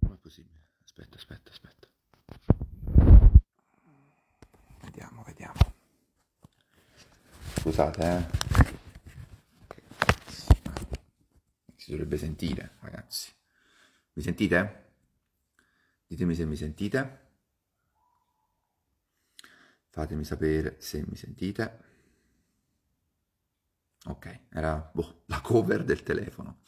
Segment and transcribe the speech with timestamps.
[0.00, 0.60] Come è possibile?
[0.84, 1.88] Aspetta, aspetta, aspetta.
[4.80, 5.60] Vediamo, vediamo.
[7.56, 8.26] Scusate, eh.
[11.76, 13.32] Si dovrebbe sentire, ragazzi.
[14.14, 14.90] Mi sentite?
[16.06, 17.21] Ditemi se mi sentite.
[19.92, 21.90] Fatemi sapere se mi sentite.
[24.06, 26.62] Ok, era boh, la cover del telefono.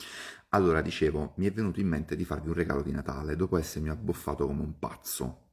[0.51, 3.89] Allora, dicevo, mi è venuto in mente di farvi un regalo di Natale dopo essermi
[3.89, 5.49] abboffato come un pazzo.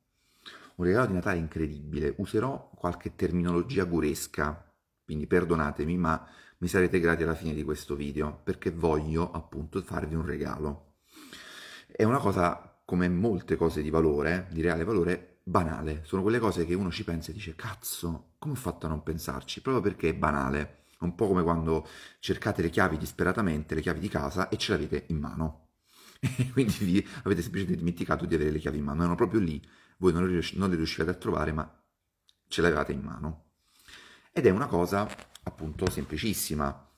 [0.75, 2.13] Un regalo di Natale incredibile.
[2.17, 4.71] Userò qualche terminologia guresca
[5.11, 6.25] quindi perdonatemi, ma
[6.59, 10.99] mi sarete grati alla fine di questo video perché voglio appunto farvi un regalo.
[11.91, 16.03] È una cosa, come molte cose di valore, di reale valore, banale.
[16.05, 19.03] Sono quelle cose che uno ci pensa e dice cazzo, come ho fatto a non
[19.03, 19.61] pensarci?
[19.61, 20.85] Proprio perché è banale.
[20.99, 21.87] Un po' come quando
[22.19, 25.67] cercate le chiavi disperatamente, le chiavi di casa, e ce l'avete in mano.
[26.37, 28.99] E quindi vi avete semplicemente dimenticato di avere le chiavi in mano.
[28.99, 29.59] Erano proprio lì.
[29.97, 31.83] Voi non le, riuscivate a trovare, ma
[32.47, 33.45] ce l'avevate in mano
[34.31, 35.07] ed è una cosa
[35.43, 36.89] appunto semplicissima.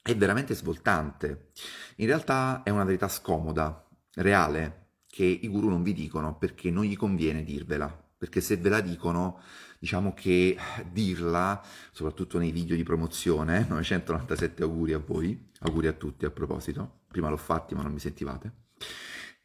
[0.00, 1.50] È veramente svoltante.
[1.96, 3.84] In realtà è una verità scomoda,
[4.14, 4.85] reale,
[5.16, 7.88] che i guru non vi dicono perché non gli conviene dirvela.
[8.18, 9.40] Perché se ve la dicono,
[9.78, 10.58] diciamo che
[10.92, 17.04] dirla, soprattutto nei video di promozione, 997 auguri a voi, auguri a tutti a proposito,
[17.08, 18.52] prima l'ho fatti ma non mi sentivate,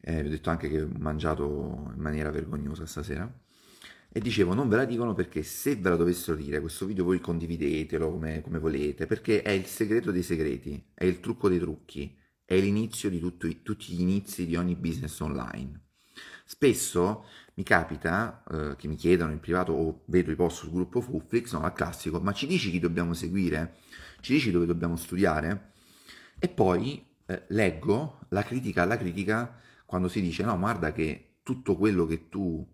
[0.02, 3.32] eh, vi ho detto anche che ho mangiato in maniera vergognosa stasera,
[4.10, 7.18] e dicevo, non ve la dicono perché se ve la dovessero dire, questo video voi
[7.18, 12.14] condividetelo come, come volete, perché è il segreto dei segreti, è il trucco dei trucchi,
[12.44, 15.80] è l'inizio di tutto, tutti gli inizi di ogni business online.
[16.44, 21.00] Spesso mi capita eh, che mi chiedono in privato o vedo i post sul gruppo
[21.00, 23.76] Fuflix, no, al classico, ma ci dici chi dobbiamo seguire?
[24.20, 25.72] Ci dici dove dobbiamo studiare?
[26.38, 31.76] E poi eh, leggo la critica alla critica quando si dice no, guarda che tutto
[31.76, 32.66] quello che tu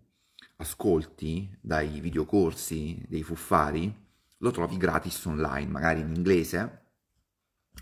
[0.57, 3.93] ascolti dai videocorsi dei fuffari,
[4.37, 6.78] lo trovi gratis online, magari in inglese,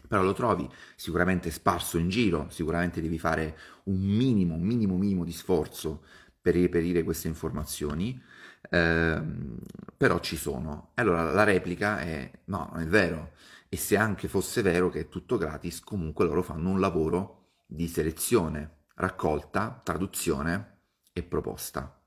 [0.07, 5.31] però lo trovi sicuramente sparso in giro, sicuramente devi fare un minimo, minimo, minimo di
[5.31, 6.03] sforzo
[6.41, 8.21] per reperire queste informazioni,
[8.69, 9.57] ehm,
[9.97, 10.91] però ci sono.
[10.95, 13.33] Allora la replica è no, non è vero,
[13.69, 17.87] e se anche fosse vero che è tutto gratis, comunque loro fanno un lavoro di
[17.87, 20.79] selezione, raccolta, traduzione
[21.11, 22.01] e proposta.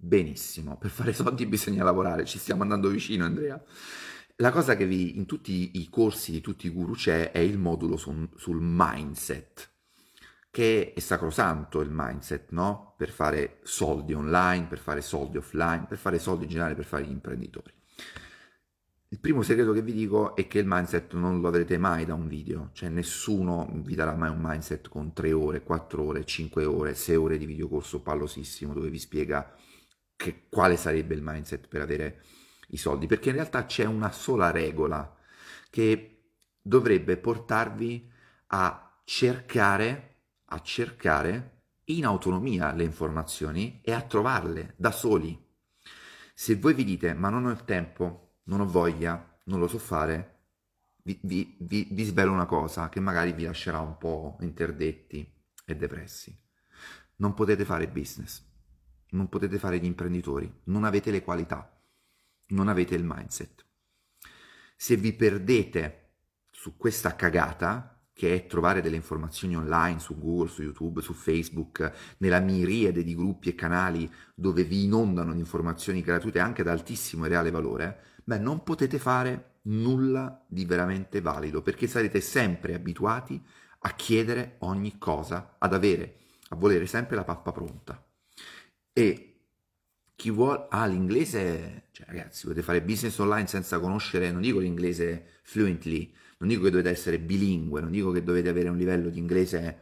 [0.00, 3.60] Benissimo, per fare soldi bisogna lavorare, ci stiamo andando vicino Andrea.
[4.40, 7.58] La cosa che vi, in tutti i corsi di tutti i guru c'è è il
[7.58, 9.68] modulo su, sul mindset,
[10.48, 12.94] che è sacrosanto il mindset, no?
[12.96, 17.04] Per fare soldi online, per fare soldi offline, per fare soldi in generale, per fare
[17.04, 17.72] gli imprenditori.
[19.08, 22.14] Il primo segreto che vi dico è che il mindset non lo avrete mai da
[22.14, 26.64] un video, cioè nessuno vi darà mai un mindset con 3 ore, 4 ore, 5
[26.64, 29.52] ore, 6 ore di videocorso pallosissimo dove vi spiega
[30.14, 32.22] che, quale sarebbe il mindset per avere
[32.68, 35.14] i soldi, perché in realtà c'è una sola regola
[35.70, 38.10] che dovrebbe portarvi
[38.48, 45.46] a cercare, a cercare in autonomia le informazioni e a trovarle da soli.
[46.34, 49.78] Se voi vi dite ma non ho il tempo, non ho voglia, non lo so
[49.78, 50.36] fare,
[51.02, 55.26] vi, vi, vi, vi svelo una cosa che magari vi lascerà un po' interdetti
[55.64, 56.38] e depressi.
[57.16, 58.46] Non potete fare business
[59.10, 61.77] non potete fare gli imprenditori, non avete le qualità,
[62.48, 63.64] non avete il mindset.
[64.76, 66.10] Se vi perdete
[66.50, 72.16] su questa cagata, che è trovare delle informazioni online su Google, su YouTube, su Facebook,
[72.18, 77.24] nella miriade di gruppi e canali dove vi inondano di informazioni gratuite anche ad altissimo
[77.24, 83.40] e reale valore, beh, non potete fare nulla di veramente valido perché sarete sempre abituati
[83.80, 86.18] a chiedere ogni cosa, ad avere,
[86.48, 88.04] a volere sempre la pappa pronta.
[88.92, 89.40] E
[90.16, 90.66] chi vuole...
[90.70, 91.87] Ah, l'inglese...
[91.98, 96.70] Cioè, ragazzi, potete fare business online senza conoscere, non dico l'inglese fluently, non dico che
[96.70, 99.78] dovete essere bilingue, non dico che dovete avere un livello di inglese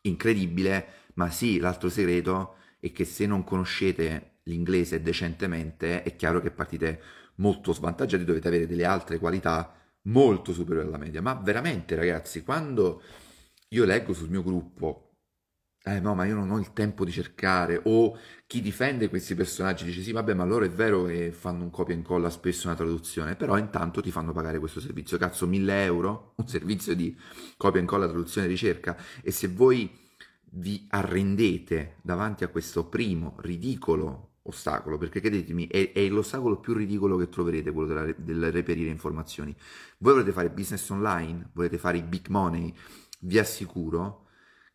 [0.00, 6.50] incredibile, ma sì, l'altro segreto è che se non conoscete l'inglese decentemente, è chiaro che
[6.50, 7.02] partite
[7.34, 9.74] molto svantaggiati, dovete avere delle altre qualità
[10.04, 11.20] molto superiori alla media.
[11.20, 13.02] Ma veramente, ragazzi, quando
[13.68, 15.09] io leggo sul mio gruppo
[15.96, 18.16] eh no, ma io non ho il tempo di cercare, o
[18.46, 21.94] chi difende questi personaggi dice sì, vabbè, ma loro è vero che fanno un copia
[21.94, 26.32] e incolla spesso una traduzione, però intanto ti fanno pagare questo servizio, cazzo, 1000 euro,
[26.42, 27.16] un servizio di
[27.56, 29.90] copia e incolla, traduzione e ricerca, e se voi
[30.52, 37.16] vi arrendete davanti a questo primo ridicolo ostacolo, perché credetemi, è, è l'ostacolo più ridicolo
[37.16, 39.54] che troverete, quello della, del reperire informazioni.
[39.98, 42.74] Voi volete fare business online, volete fare i big money,
[43.20, 44.26] vi assicuro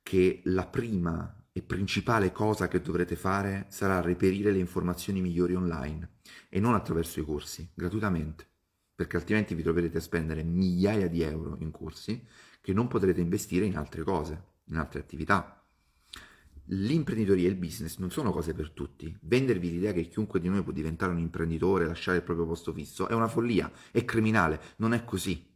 [0.06, 6.18] che la prima e principale cosa che dovrete fare sarà reperire le informazioni migliori online
[6.48, 8.46] e non attraverso i corsi, gratuitamente.
[8.94, 12.24] perché altrimenti vi troverete a spendere migliaia di euro in corsi
[12.62, 15.66] che non potrete investire in altre cose, in altre attività.
[16.66, 19.16] L'imprenditoria e il business non sono cose per tutti.
[19.22, 23.08] Vendervi l'idea che chiunque di noi può diventare un imprenditore, lasciare il proprio posto fisso,
[23.08, 25.52] è una follia, è criminale, non è così.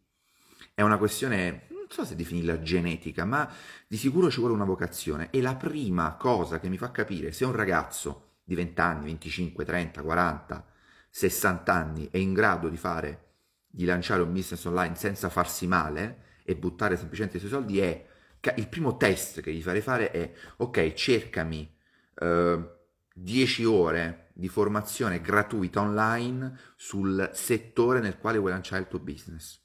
[0.74, 3.52] È una questione, so se definirla genetica, ma
[3.88, 5.30] di sicuro ci vuole una vocazione.
[5.32, 9.66] E la prima cosa che mi fa capire se un ragazzo di 20 anni, 25,
[9.66, 10.66] 30, 40,
[11.10, 13.26] 60 anni è in grado di fare,
[13.68, 18.08] di lanciare un business online senza farsi male e buttare semplicemente i suoi soldi è
[18.56, 21.76] il primo test che gli farei fare è ok, cercami
[22.16, 22.70] eh,
[23.14, 29.60] 10 ore di formazione gratuita online sul settore nel quale vuoi lanciare il tuo business.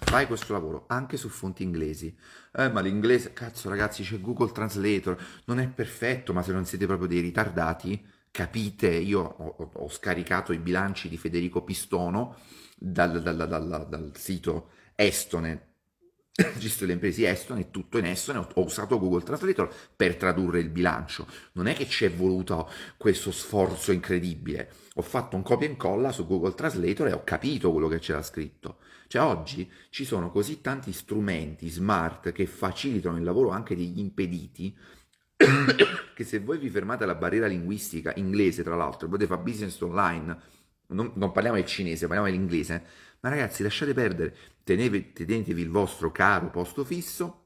[0.00, 2.16] Fai questo lavoro anche su fonti inglesi.
[2.54, 5.16] Eh, ma l'inglese, cazzo ragazzi, c'è Google Translator,
[5.46, 10.52] non è perfetto, ma se non siete proprio dei ritardati, capite, io ho, ho scaricato
[10.52, 12.36] i bilanci di Federico Pistono
[12.76, 15.67] dal, dal, dal, dal sito estone
[16.44, 20.68] registro delle imprese estone, è tutto in estone, ho usato Google Translator per tradurre il
[20.68, 21.26] bilancio.
[21.52, 24.70] Non è che ci è voluto questo sforzo incredibile.
[24.94, 28.22] Ho fatto un copia e incolla su Google Translator e ho capito quello che c'era
[28.22, 28.78] scritto.
[29.08, 34.76] Cioè oggi ci sono così tanti strumenti smart che facilitano il lavoro anche degli impediti
[36.14, 40.36] che se voi vi fermate alla barriera linguistica inglese, tra l'altro, potete fare business online,
[40.88, 42.84] non, non parliamo del cinese, parliamo dell'inglese,
[43.20, 47.44] ma ragazzi lasciate perdere, tenevi, tenetevi il vostro caro posto fisso,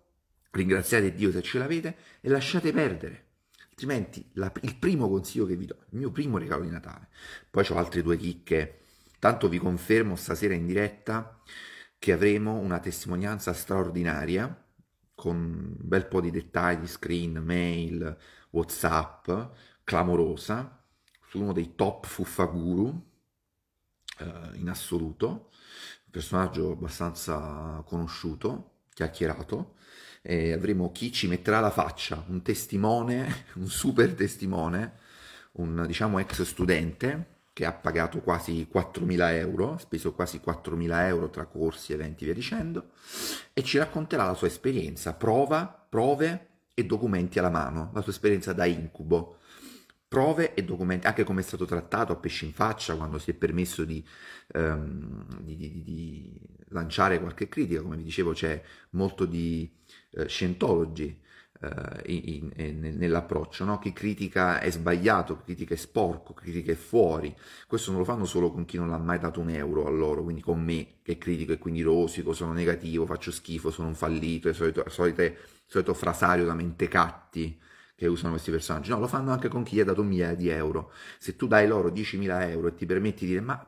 [0.51, 3.31] ringraziate Dio se ce l'avete e lasciate perdere.
[3.71, 7.09] Altrimenti la, il primo consiglio che vi do, il mio primo regalo di Natale,
[7.51, 8.81] poi ho altre due chicche,
[9.19, 11.41] tanto vi confermo stasera in diretta
[11.99, 14.63] che avremo una testimonianza straordinaria
[15.15, 18.17] con un bel po' di dettagli, screen, mail,
[18.51, 19.31] whatsapp,
[19.85, 20.85] clamorosa,
[21.29, 23.11] su uno dei top fuffaguru
[24.19, 25.52] eh, in assoluto,
[26.13, 29.77] personaggio abbastanza conosciuto, chiacchierato,
[30.21, 34.99] e avremo chi ci metterà la faccia, un testimone, un super testimone,
[35.53, 41.29] un diciamo ex studente che ha pagato quasi 4.000 euro, ha speso quasi 4.000 euro
[41.31, 42.91] tra corsi, eventi e via dicendo,
[43.53, 48.53] e ci racconterà la sua esperienza, prova, prove e documenti alla mano, la sua esperienza
[48.53, 49.39] da incubo,
[50.13, 53.35] prove e documenti, anche come è stato trattato a pesci in faccia quando si è
[53.35, 54.05] permesso di,
[54.57, 56.39] um, di, di, di
[56.69, 59.73] lanciare qualche critica, come vi dicevo c'è molto di
[60.11, 61.19] uh, Scientology
[61.63, 61.67] uh,
[62.05, 63.79] in, in, nell'approccio, no?
[63.79, 67.35] chi critica è sbagliato, chi critica è sporco, chi critica è fuori,
[67.67, 70.23] questo non lo fanno solo con chi non ha mai dato un euro a loro,
[70.23, 74.51] quindi con me che critico e quindi rosico, sono negativo, faccio schifo, sono un fallito,
[74.51, 77.59] il solito, solite, solito frasario da mentecatti,
[78.03, 80.49] che usano questi personaggi, no, lo fanno anche con chi gli ha dato migliaia di
[80.49, 80.91] euro.
[81.19, 83.65] Se tu dai loro 10.000 euro e ti permetti di dire ma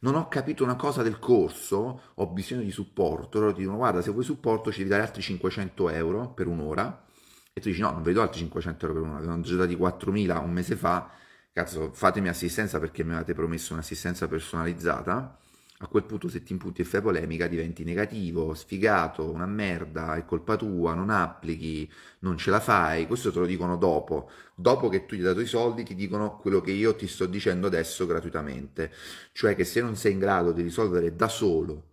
[0.00, 4.02] non ho capito una cosa del corso, ho bisogno di supporto, loro ti dicono guarda
[4.02, 7.04] se vuoi supporto ci devi dare altri 500 euro per un'ora
[7.52, 10.42] e tu dici no non vedo altri 500 euro per un'ora, avevano già dati 4.000
[10.42, 11.08] un mese fa,
[11.52, 15.38] cazzo fatemi assistenza perché mi avete promesso un'assistenza personalizzata
[15.82, 20.26] a quel punto se ti imputi e fai polemica diventi negativo, sfigato, una merda, è
[20.26, 25.06] colpa tua, non applichi, non ce la fai, questo te lo dicono dopo, dopo che
[25.06, 28.04] tu gli hai dato i soldi ti dicono quello che io ti sto dicendo adesso
[28.06, 28.92] gratuitamente,
[29.32, 31.84] cioè che se non sei in grado di risolvere da solo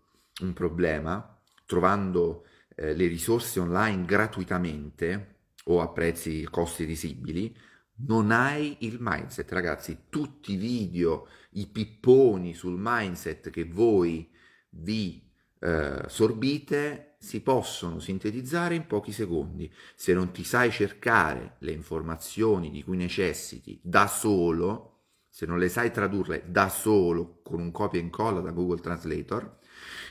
[0.42, 7.56] un problema, trovando eh, le risorse online gratuitamente o a prezzi, costi risibili,
[8.00, 10.04] non hai il mindset, ragazzi.
[10.10, 11.28] Tutti i video,
[11.58, 14.30] i pipponi sul mindset che voi
[14.70, 15.24] vi
[15.60, 19.72] eh, sorbite si possono sintetizzare in pochi secondi.
[19.96, 25.70] Se non ti sai cercare le informazioni di cui necessiti da solo, se non le
[25.70, 29.58] sai tradurle da solo con un copia e incolla da Google Translator,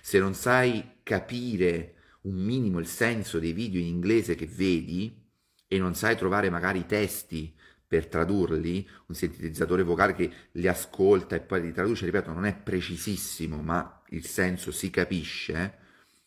[0.02, 5.24] se non sai capire un minimo il senso dei video in inglese che vedi
[5.68, 7.55] e non sai trovare magari i testi
[7.96, 12.54] per tradurli, un sintetizzatore vocale che li ascolta e poi li traduce, ripeto, non è
[12.54, 15.78] precisissimo, ma il senso si capisce,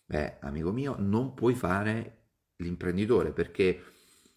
[0.05, 2.21] beh, amico mio, non puoi fare
[2.57, 3.83] l'imprenditore perché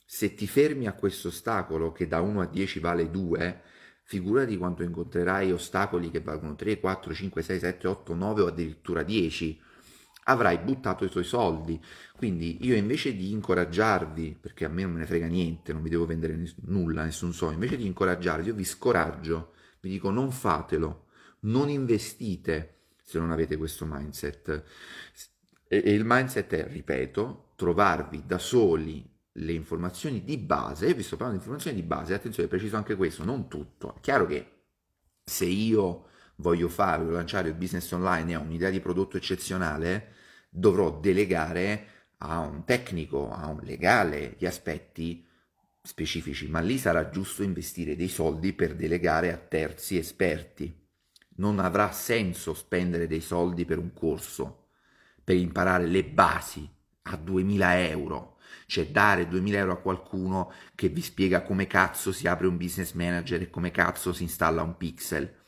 [0.04, 3.62] se ti fermi a questo ostacolo che da 1 a 10 vale 2,
[4.04, 9.02] figurati quanto incontrerai ostacoli che valgono 3, 4, 5, 6, 7, 8, 9 o addirittura
[9.02, 9.58] 10
[10.24, 11.82] avrai buttato i tuoi soldi.
[12.22, 15.90] Quindi io invece di incoraggiarvi, perché a me non me ne frega niente, non vi
[15.90, 20.30] devo vendere ness- nulla, nessun soldo, invece di incoraggiarvi, io vi scoraggio, vi dico non
[20.30, 21.06] fatelo,
[21.40, 24.62] non investite se non avete questo mindset.
[25.66, 31.16] E, e il mindset è, ripeto, trovarvi da soli le informazioni di base, vi sto
[31.16, 33.96] parlando di informazioni di base, attenzione, preciso anche questo, non tutto.
[33.96, 34.46] È chiaro che
[35.24, 40.12] se io voglio fare, voglio lanciare il business online e ho un'idea di prodotto eccezionale,
[40.48, 41.91] dovrò delegare
[42.24, 45.26] a un tecnico, a un legale gli aspetti
[45.82, 50.72] specifici, ma lì sarà giusto investire dei soldi per delegare a terzi esperti.
[51.36, 54.68] Non avrà senso spendere dei soldi per un corso,
[55.24, 56.68] per imparare le basi
[57.02, 58.36] a 2000 euro,
[58.66, 62.92] cioè dare 2000 euro a qualcuno che vi spiega come cazzo si apre un business
[62.92, 65.40] manager e come cazzo si installa un pixel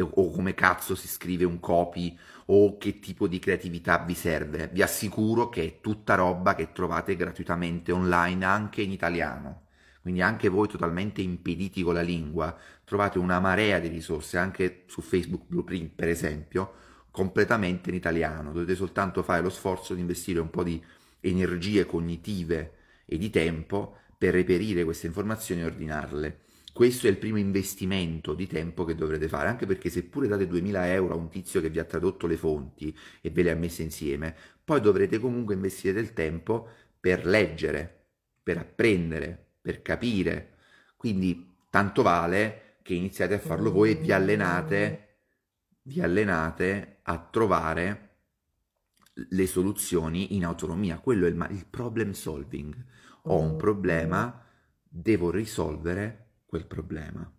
[0.00, 4.68] o come cazzo si scrive un copy o che tipo di creatività vi serve.
[4.72, 9.66] Vi assicuro che è tutta roba che trovate gratuitamente online anche in italiano.
[10.00, 15.00] Quindi anche voi totalmente impediti con la lingua, trovate una marea di risorse anche su
[15.00, 16.72] Facebook Blueprint, per esempio,
[17.12, 18.50] completamente in italiano.
[18.50, 20.82] Dovete soltanto fare lo sforzo di investire un po' di
[21.20, 22.72] energie cognitive
[23.04, 26.40] e di tempo per reperire queste informazioni e ordinarle.
[26.72, 30.92] Questo è il primo investimento di tempo che dovrete fare, anche perché seppure date 2000
[30.92, 33.82] euro a un tizio che vi ha tradotto le fonti e ve le ha messe
[33.82, 38.06] insieme, poi dovrete comunque investire del tempo per leggere,
[38.42, 40.54] per apprendere, per capire.
[40.96, 45.08] Quindi tanto vale che iniziate a farlo voi e vi allenate,
[45.82, 48.08] vi allenate a trovare
[49.12, 51.00] le soluzioni in autonomia.
[51.00, 52.74] Quello è il, il problem solving.
[53.24, 54.42] Ho un problema,
[54.88, 57.32] devo risolvere quel problema.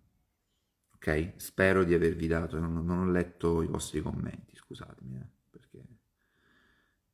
[0.96, 1.34] Ok?
[1.36, 5.84] Spero di avervi dato, non, non ho letto i vostri commenti, scusatemi, eh, perché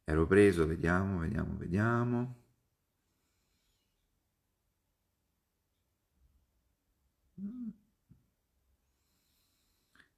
[0.05, 2.35] ero preso, vediamo, vediamo, vediamo.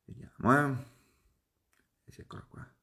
[0.05, 0.85] Vediamo, eh.
[2.15, 2.73] Eccola qua.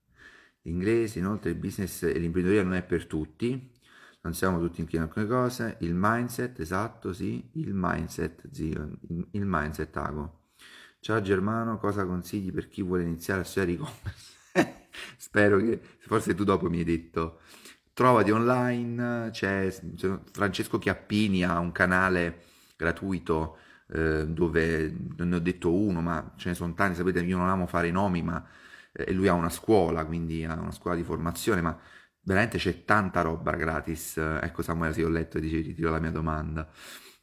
[0.63, 3.78] L'inglese, inoltre, il business e l'imprenditoria non è per tutti
[4.21, 8.91] non siamo tutti in alcune cose, il mindset, esatto, sì, il mindset, zio,
[9.31, 10.47] il mindset, Ago.
[11.01, 14.37] Ciao Germano, cosa consigli per chi vuole iniziare a studiare e-commerce?
[15.17, 17.41] Spero che, forse tu dopo mi hai detto,
[17.93, 19.71] trovati online, c'è
[20.33, 22.43] Francesco Chiappini ha un canale
[22.77, 23.59] gratuito
[23.89, 27.49] eh, dove non ne ho detto uno, ma ce ne sono tanti, sapete, io non
[27.49, 28.45] amo fare nomi, ma
[28.93, 31.79] eh, lui ha una scuola, quindi ha una scuola di formazione, ma
[32.29, 34.19] veramente c'è tanta roba gratis.
[34.19, 36.71] Ecco Samuele, se ho letto e dice ritiro la mia domanda.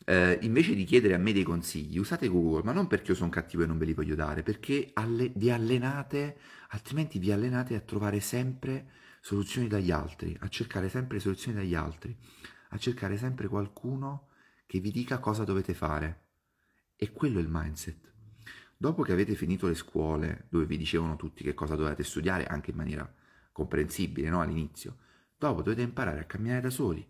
[0.03, 3.29] Eh, invece di chiedere a me dei consigli, usate Google, ma non perché io sono
[3.29, 6.37] cattivo e non ve li voglio dare, perché alle, vi allenate,
[6.69, 12.15] altrimenti vi allenate a trovare sempre soluzioni dagli altri, a cercare sempre soluzioni dagli altri,
[12.69, 14.29] a cercare sempre qualcuno
[14.65, 16.23] che vi dica cosa dovete fare.
[16.95, 18.11] E quello è il mindset.
[18.77, 22.71] Dopo che avete finito le scuole, dove vi dicevano tutti che cosa dovete studiare, anche
[22.71, 23.11] in maniera
[23.55, 24.41] comprensibile no?
[24.41, 24.97] all'inizio.
[25.37, 27.07] Dopo dovete imparare a camminare da soli,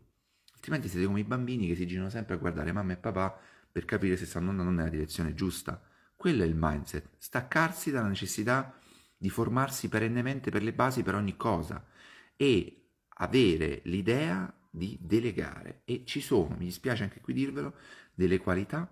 [0.53, 3.35] altrimenti siete come i bambini che si girano sempre a guardare mamma e papà
[3.71, 5.81] per capire se stanno andando nella direzione giusta.
[6.15, 8.77] Quello è il mindset, staccarsi dalla necessità
[9.17, 11.83] di formarsi perennemente per le basi per ogni cosa
[12.35, 15.81] e avere l'idea di delegare.
[15.83, 17.73] E ci sono, mi dispiace anche qui dirvelo,
[18.13, 18.87] delle qualità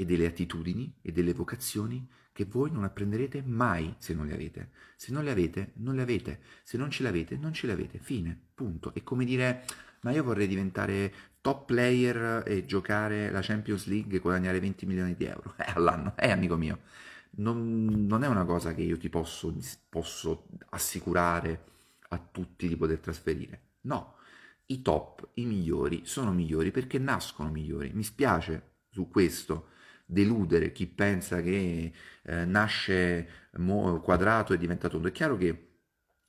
[0.00, 4.70] e delle attitudini e delle vocazioni che voi non apprenderete mai se non le avete.
[4.94, 6.40] Se non le avete, non le avete.
[6.62, 7.98] Se non ce le avete, non ce le avete.
[7.98, 8.94] Fine, punto.
[8.94, 9.64] È come dire,
[10.02, 15.16] ma io vorrei diventare top player e giocare la Champions League e guadagnare 20 milioni
[15.16, 16.14] di euro eh, all'anno.
[16.16, 16.82] Eh, amico mio,
[17.38, 19.52] non, non, è una cosa che io ti posso,
[19.88, 21.64] posso assicurare
[22.10, 23.62] a tutti di poter trasferire.
[23.80, 24.14] No,
[24.66, 27.90] i top, i migliori, sono migliori perché nascono migliori.
[27.92, 29.70] Mi spiace su questo
[30.10, 33.28] deludere chi pensa che eh, nasce
[34.02, 35.08] quadrato e diventa tondo.
[35.08, 35.68] È chiaro che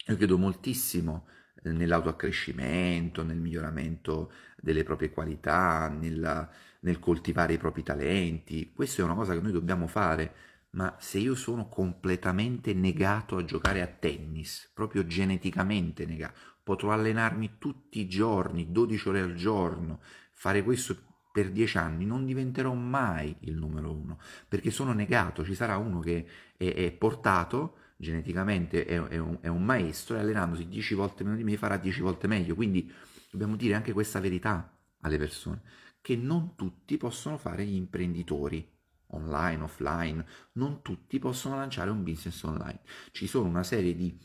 [0.06, 1.28] io credo moltissimo
[1.64, 4.32] eh, nell'autoaccrescimento, nel miglioramento
[4.62, 6.50] delle proprie qualità, nella,
[6.82, 8.74] nel coltivare i propri talenti.
[8.74, 10.34] Questa è una cosa che noi dobbiamo fare,
[10.72, 17.56] ma se io sono completamente negato a giocare a tennis, proprio geneticamente negato, potrò allenarmi
[17.58, 20.02] tutti i giorni, 12 ore al giorno,
[20.34, 25.56] fare questo per dieci anni non diventerò mai il numero uno, perché sono negato, ci
[25.56, 26.26] sarà uno che
[26.58, 31.36] è, è portato geneticamente, è, è, un, è, un, maestro e allenandosi dieci volte meno
[31.36, 32.92] di me farà dieci volte meglio, quindi
[33.30, 35.62] dobbiamo dire anche questa verità alle persone,
[36.02, 38.66] che non tutti possono fare gli imprenditori,
[39.12, 42.82] online, offline, non tutti possono lanciare un business online.
[43.12, 44.18] Ci sono una serie di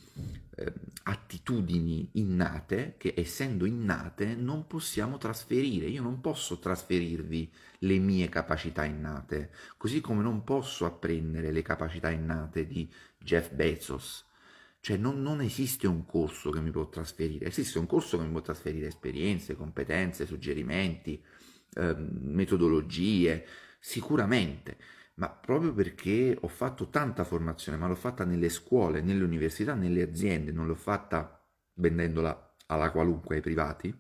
[0.57, 0.73] eh,
[1.05, 5.87] attitudini innate che essendo innate non possiamo trasferire.
[5.87, 12.11] Io non posso trasferirvi le mie capacità innate, così come non posso apprendere le capacità
[12.11, 14.27] innate di Jeff Bezos.
[14.81, 18.31] Cioè non, non esiste un corso che mi può trasferire, esiste un corso che mi
[18.33, 21.23] può trasferire esperienze, competenze, suggerimenti,
[21.77, 23.47] eh, metodologie,
[23.87, 24.79] sicuramente,
[25.17, 30.01] ma proprio perché ho fatto tanta formazione, ma l'ho fatta nelle scuole, nelle università, nelle
[30.01, 33.95] aziende, non l'ho fatta vendendola alla qualunque ai privati,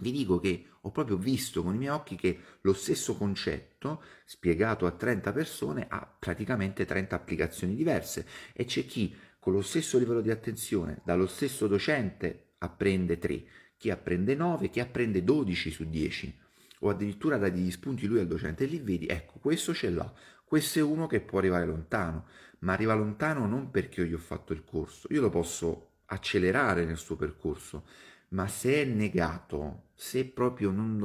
[0.00, 4.84] vi dico che ho proprio visto con i miei occhi che lo stesso concetto, spiegato
[4.84, 8.26] a 30 persone, ha praticamente 30 applicazioni diverse.
[8.52, 13.44] E c'è chi con lo stesso livello di attenzione, dallo stesso docente, apprende 3,
[13.78, 16.48] chi apprende 9, chi apprende 12 su 10
[16.80, 20.12] o addirittura dà degli spunti lui al docente e lì vedi, ecco, questo ce l'ha,
[20.44, 22.26] questo è uno che può arrivare lontano,
[22.60, 26.84] ma arriva lontano non perché io gli ho fatto il corso, io lo posso accelerare
[26.84, 27.84] nel suo percorso,
[28.30, 30.96] ma se è negato, se proprio non,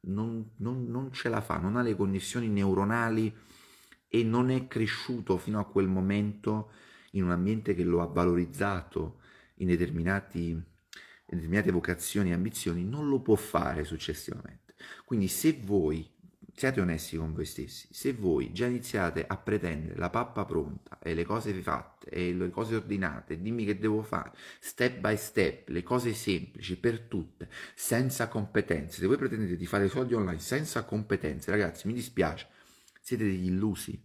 [0.00, 3.34] non, non, non ce la fa, non ha le connessioni neuronali
[4.08, 6.70] e non è cresciuto fino a quel momento
[7.12, 9.20] in un ambiente che lo ha valorizzato
[9.56, 14.65] in determinate vocazioni e ambizioni, non lo può fare successivamente.
[15.04, 16.14] Quindi se voi
[16.56, 21.12] siate onesti con voi stessi, se voi già iniziate a pretendere la pappa pronta e
[21.12, 25.82] le cose fatte e le cose ordinate, dimmi che devo fare, step by step, le
[25.82, 31.50] cose semplici per tutte, senza competenze, se voi pretendete di fare soldi online senza competenze,
[31.50, 32.48] ragazzi, mi dispiace,
[33.02, 34.02] siete degli illusi.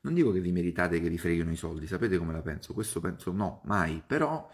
[0.00, 2.72] Non dico che vi meritate che vi freghino i soldi, sapete come la penso?
[2.74, 4.48] Questo penso no, mai, però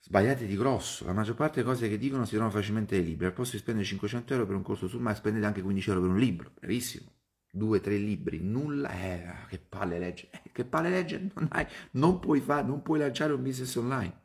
[0.00, 3.26] Sbagliate di grosso, la maggior parte delle cose che dicono si trovano facilmente nei libri.
[3.26, 6.00] Al posto di spendere 500 euro per un corso sul mai, spendete anche 15 euro
[6.02, 6.52] per un libro.
[6.58, 7.12] Bravissimo.
[7.50, 8.90] Due, tre libri, nulla.
[8.90, 10.30] Eh, che palle legge.
[10.30, 11.30] Eh, che palle legge.
[11.34, 14.20] Non, hai, non, puoi fare, non puoi lanciare un business online.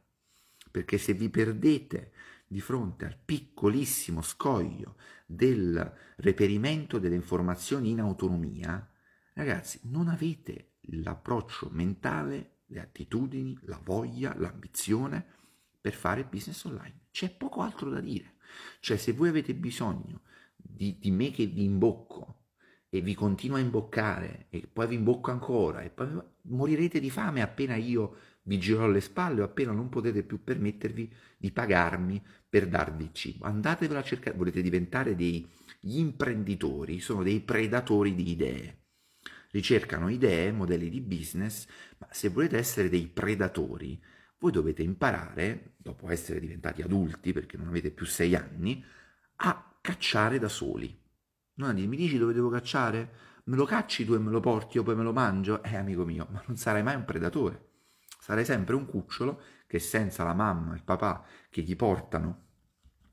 [0.70, 2.12] Perché se vi perdete
[2.48, 8.88] di fronte al piccolissimo scoglio del reperimento delle informazioni in autonomia,
[9.34, 15.42] ragazzi, non avete l'approccio mentale, le attitudini, la voglia, l'ambizione
[15.84, 17.08] per fare business online.
[17.12, 18.36] C'è poco altro da dire.
[18.80, 20.22] Cioè, se voi avete bisogno
[20.56, 22.44] di, di me che vi imbocco
[22.88, 26.08] e vi continuo a imboccare e poi vi imbocco ancora e poi
[26.44, 31.14] morirete di fame appena io vi girerò le spalle o appena non potete più permettervi
[31.36, 33.44] di pagarmi per darvi cibo.
[33.44, 35.46] Andatevelo a cercare, volete diventare degli
[35.82, 38.78] imprenditori, sono dei predatori di idee.
[39.52, 41.68] Ricercano idee, modelli di business,
[41.98, 44.02] ma se volete essere dei predatori,
[44.44, 48.84] voi dovete imparare, dopo essere diventati adulti, perché non avete più sei anni,
[49.38, 51.02] a cacciare da soli.
[51.56, 53.12] Non mi dici dove devo cacciare?
[53.46, 55.64] Me lo cacci tu e me lo porti, io poi me lo mangio?
[55.64, 57.70] Eh, amico mio, ma non sarai mai un predatore.
[58.20, 62.48] Sarai sempre un cucciolo che senza la mamma e il papà che gli portano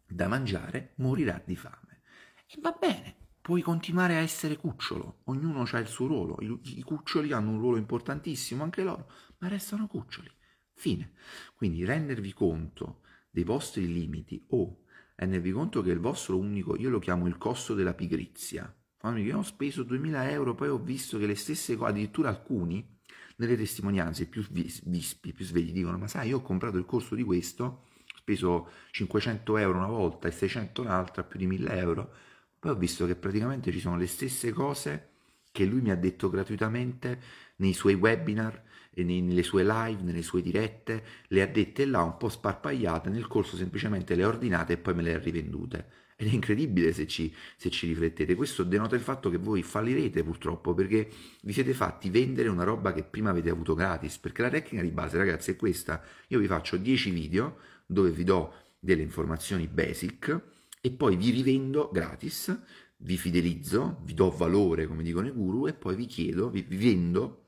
[0.08, 2.02] da mangiare morirà di fame.
[2.46, 7.30] E va bene, puoi continuare a essere cucciolo, ognuno ha il suo ruolo, i cuccioli
[7.32, 10.38] hanno un ruolo importantissimo anche loro, ma restano cuccioli.
[10.80, 11.12] Fine.
[11.54, 16.98] Quindi rendervi conto dei vostri limiti o rendervi conto che il vostro unico, io lo
[16.98, 18.74] chiamo il costo della pigrizia.
[19.16, 22.98] Io ho speso 2000 euro, poi ho visto che le stesse cose, addirittura alcuni,
[23.36, 27.24] nelle testimonianze più vispi, più svegli, dicono, ma sai, io ho comprato il corso di
[27.24, 32.14] questo, ho speso 500 euro una volta e 600 un'altra, più di 1000 euro,
[32.58, 35.08] poi ho visto che praticamente ci sono le stesse cose
[35.52, 37.20] che lui mi ha detto gratuitamente
[37.56, 42.28] nei suoi webinar, nelle sue live, nelle sue dirette, le ha dette là un po'
[42.28, 45.98] sparpagliate, nel corso semplicemente le ha ordinate e poi me le ha rivendute.
[46.16, 48.34] Ed è incredibile se ci, se ci riflettete.
[48.34, 51.08] Questo denota il fatto che voi fallirete purtroppo perché
[51.42, 54.18] vi siete fatti vendere una roba che prima avete avuto gratis.
[54.18, 56.04] Perché la tecnica di base, ragazzi, è questa.
[56.28, 60.40] Io vi faccio 10 video dove vi do delle informazioni basic
[60.82, 62.54] e poi vi rivendo gratis,
[62.98, 66.76] vi fidelizzo, vi do valore, come dicono i guru, e poi vi chiedo, vi, vi
[66.76, 67.39] vendo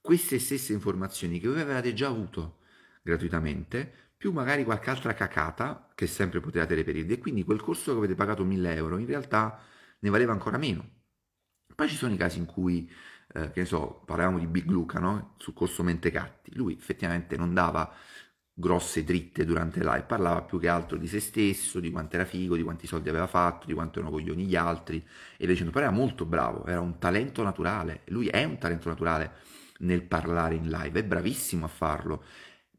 [0.00, 2.58] queste stesse informazioni che voi avevate già avuto
[3.02, 7.14] gratuitamente, più magari qualche altra cacata che sempre potevate reperire.
[7.14, 9.60] E quindi quel corso che avete pagato 1000 euro in realtà
[10.00, 10.98] ne valeva ancora meno.
[11.74, 12.90] Poi ci sono i casi in cui,
[13.32, 15.34] eh, che ne so, parlavamo di Big Luca, no?
[15.38, 16.54] Sul corso Mentecatti.
[16.54, 17.90] Lui effettivamente non dava
[18.52, 22.56] grosse dritte durante live, parlava più che altro di se stesso, di quanto era figo,
[22.56, 25.04] di quanti soldi aveva fatto, di quanto erano coglioni gli altri,
[25.38, 29.32] e dicendo, però era molto bravo, era un talento naturale, lui è un talento naturale,
[29.80, 32.24] nel parlare in live, è bravissimo a farlo,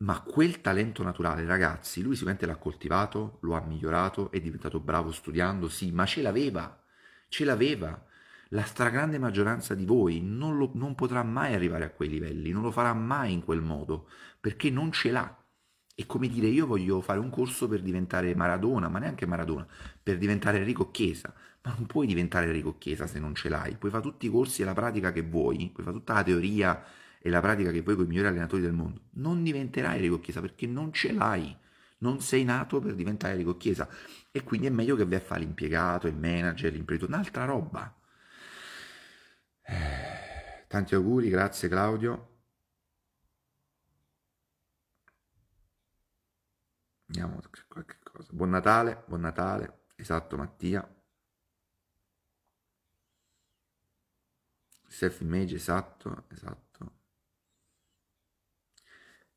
[0.01, 5.11] ma quel talento naturale, ragazzi, lui sicuramente l'ha coltivato, lo ha migliorato, è diventato bravo
[5.11, 6.83] studiando, sì, ma ce l'aveva,
[7.27, 8.03] ce l'aveva.
[8.49, 12.63] La stragrande maggioranza di voi non, lo, non potrà mai arrivare a quei livelli, non
[12.63, 14.09] lo farà mai in quel modo,
[14.39, 15.35] perché non ce l'ha.
[15.93, 19.67] È come dire io voglio fare un corso per diventare Maradona, ma neanche Maradona,
[20.01, 21.33] per diventare Enrico Chiesa.
[21.63, 23.76] Ma non puoi diventare Enrico se non ce l'hai.
[23.76, 26.84] Puoi fare tutti i corsi e la pratica che vuoi, puoi fare tutta la teoria
[27.19, 29.02] e la pratica che vuoi con i migliori allenatori del mondo.
[29.12, 31.56] Non diventerai Enrico perché non ce l'hai.
[32.00, 33.58] Non sei nato per diventare Enrico.
[34.32, 37.95] E quindi è meglio che vai a fare l'impiegato, il manager, l'imprenditore, un'altra roba.
[39.63, 40.21] Eh
[40.71, 42.30] Tanti auguri, grazie Claudio.
[47.06, 48.30] Vediamo qualche cosa.
[48.32, 49.88] Buon Natale, buon Natale.
[49.95, 50.88] Esatto, Mattia.
[54.91, 56.91] Self image, esatto, esatto.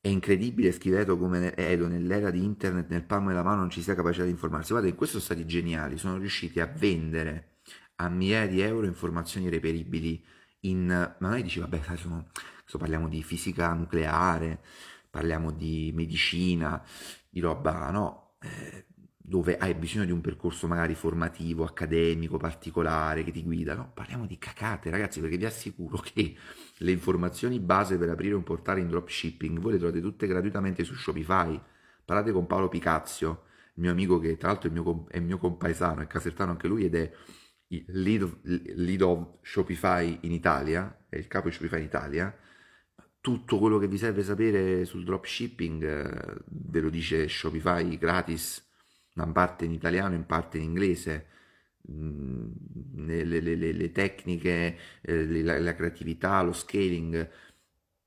[0.01, 3.81] È incredibile, scrive Edo, come Edo nell'era di internet nel palmo della mano non ci
[3.81, 4.71] sia capacità di informarsi.
[4.71, 7.59] Guarda, in questo sono stati geniali, sono riusciti a vendere
[7.95, 10.23] a migliaia di euro informazioni reperibili
[10.61, 10.87] in...
[10.87, 12.29] Ma noi dici, vabbè, sono,
[12.77, 14.61] parliamo di fisica nucleare,
[15.09, 16.83] parliamo di medicina,
[17.29, 18.35] di roba, no?
[18.41, 18.87] Eh,
[19.27, 23.91] dove hai bisogno di un percorso magari formativo, accademico, particolare, che ti guida, no?
[23.91, 26.35] Parliamo di cacate, ragazzi, perché vi assicuro che
[26.77, 30.93] le informazioni base per aprire un portale in dropshipping voi le trovate tutte gratuitamente su
[30.93, 31.59] Shopify.
[32.05, 36.07] Parlate con Paolo Picazio, mio amico che tra l'altro è mio, è mio compaesano, è
[36.07, 37.11] casertano anche lui ed è
[37.69, 42.37] il lead of, lead of Shopify in Italia, è il capo di Shopify in Italia,
[43.19, 48.64] tutto quello che vi serve sapere sul dropshipping eh, ve lo dice Shopify gratis
[49.23, 51.27] in parte in italiano, in parte in inglese,
[51.89, 52.51] mm,
[53.05, 57.29] le, le, le, le tecniche, eh, la, la, creatività, lo scaling,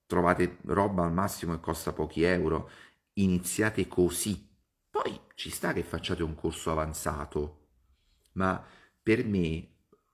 [0.07, 2.71] trovate roba al massimo che costa pochi euro,
[3.15, 4.47] iniziate così.
[4.91, 7.69] Poi ci sta che facciate un corso avanzato,
[8.33, 8.63] ma
[9.03, 9.69] per me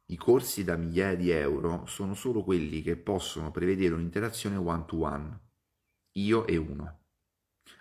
[0.07, 5.00] i corsi da migliaia di euro sono solo quelli che possono prevedere un'interazione one to
[5.00, 5.40] one,
[6.12, 6.98] io e uno.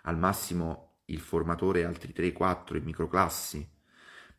[0.03, 3.67] Al massimo il formatore altri 3-4 in microclassi,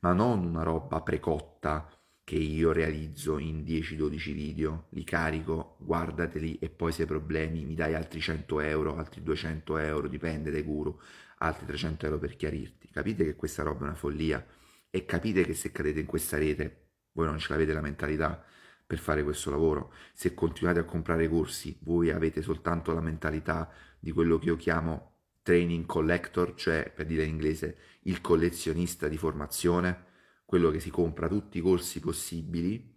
[0.01, 1.89] ma non una roba precotta
[2.25, 7.75] che io realizzo in 10-12 video, li carico, guardateli e poi se hai problemi mi
[7.75, 10.99] dai altri 100 euro, altri 200 euro, dipende dai guru,
[11.39, 12.89] altri 300 euro per chiarirti.
[12.91, 14.45] Capite che questa roba è una follia
[14.89, 18.43] e capite che se cadete in questa rete voi non ce l'avete la mentalità
[18.87, 19.93] per fare questo lavoro.
[20.15, 25.14] Se continuate a comprare corsi, voi avete soltanto la mentalità di quello che io chiamo
[25.45, 30.07] training collector, cioè per dire in inglese il collezionista di formazione,
[30.47, 32.93] quello che si compra tutti i corsi possibili,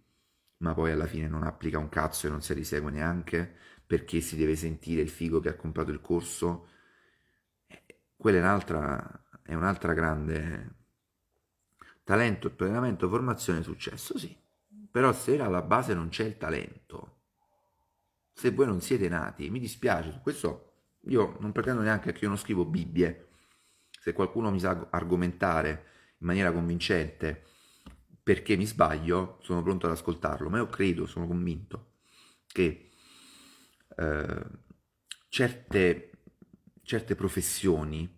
[0.58, 3.54] ma poi alla fine non applica un cazzo e non se li segue neanche
[3.86, 6.68] perché si deve sentire il figo che ha comprato il corso.
[8.16, 10.74] Quella è un'altra, è un'altra grande
[12.02, 14.34] talento, allenamento, formazione, successo, sì.
[14.90, 17.16] Però se alla base non c'è il talento,
[18.32, 20.67] se voi non siete nati, mi dispiace, questo
[21.08, 23.28] io non pretendo neanche che io non scrivo Bibbie.
[23.90, 25.86] Se qualcuno mi sa argomentare
[26.18, 27.44] in maniera convincente
[28.22, 31.92] perché mi sbaglio, sono pronto ad ascoltarlo, ma io credo, sono convinto
[32.46, 32.90] che
[33.96, 34.46] eh,
[35.28, 36.10] certe,
[36.82, 38.16] certe professioni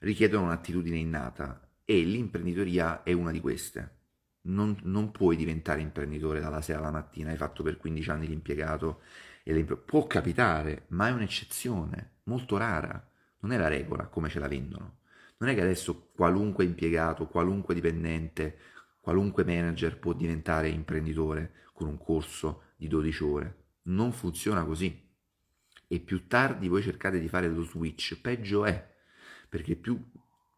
[0.00, 3.94] richiedono un'attitudine innata e l'imprenditoria è una di queste.
[4.42, 9.00] Non, non, puoi diventare imprenditore dalla sera alla mattina, hai fatto per 15 anni l'impiegato
[9.42, 13.10] e può capitare, ma è un'eccezione molto rara,
[13.40, 14.98] non è la regola come ce la vendono.
[15.38, 18.58] Non è che adesso qualunque impiegato, qualunque dipendente,
[19.00, 23.64] qualunque manager può diventare imprenditore con un corso di 12 ore.
[23.82, 25.04] Non funziona così.
[25.88, 28.94] E più tardi voi cercate di fare lo switch, peggio è,
[29.48, 30.02] perché più,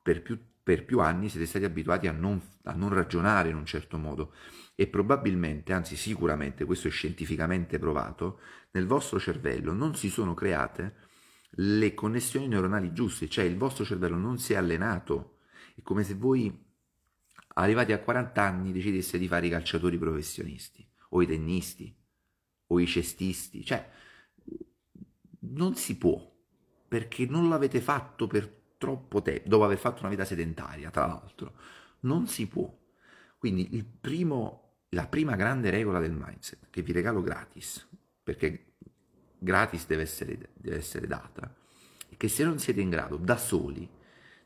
[0.02, 3.66] per, più, per più anni siete stati abituati a non, a non ragionare in un
[3.66, 4.32] certo modo
[4.74, 8.38] e probabilmente, anzi sicuramente, questo è scientificamente provato,
[8.70, 11.07] nel vostro cervello non si sono create
[11.50, 15.38] le connessioni neuronali giuste, cioè il vostro cervello non si è allenato.
[15.74, 16.66] È come se voi
[17.54, 21.94] arrivati a 40 anni decidesse di fare i calciatori professionisti, o i tennisti,
[22.66, 23.88] o i cestisti, cioè
[25.40, 26.36] non si può,
[26.86, 31.54] perché non l'avete fatto per troppo tempo, dopo aver fatto una vita sedentaria, tra l'altro,
[32.00, 32.72] non si può.
[33.36, 37.88] Quindi primo, la prima grande regola del mindset, che vi regalo gratis,
[38.22, 38.67] perché
[39.38, 41.54] gratis deve essere, deve essere data,
[42.08, 43.88] è che se non siete in grado da soli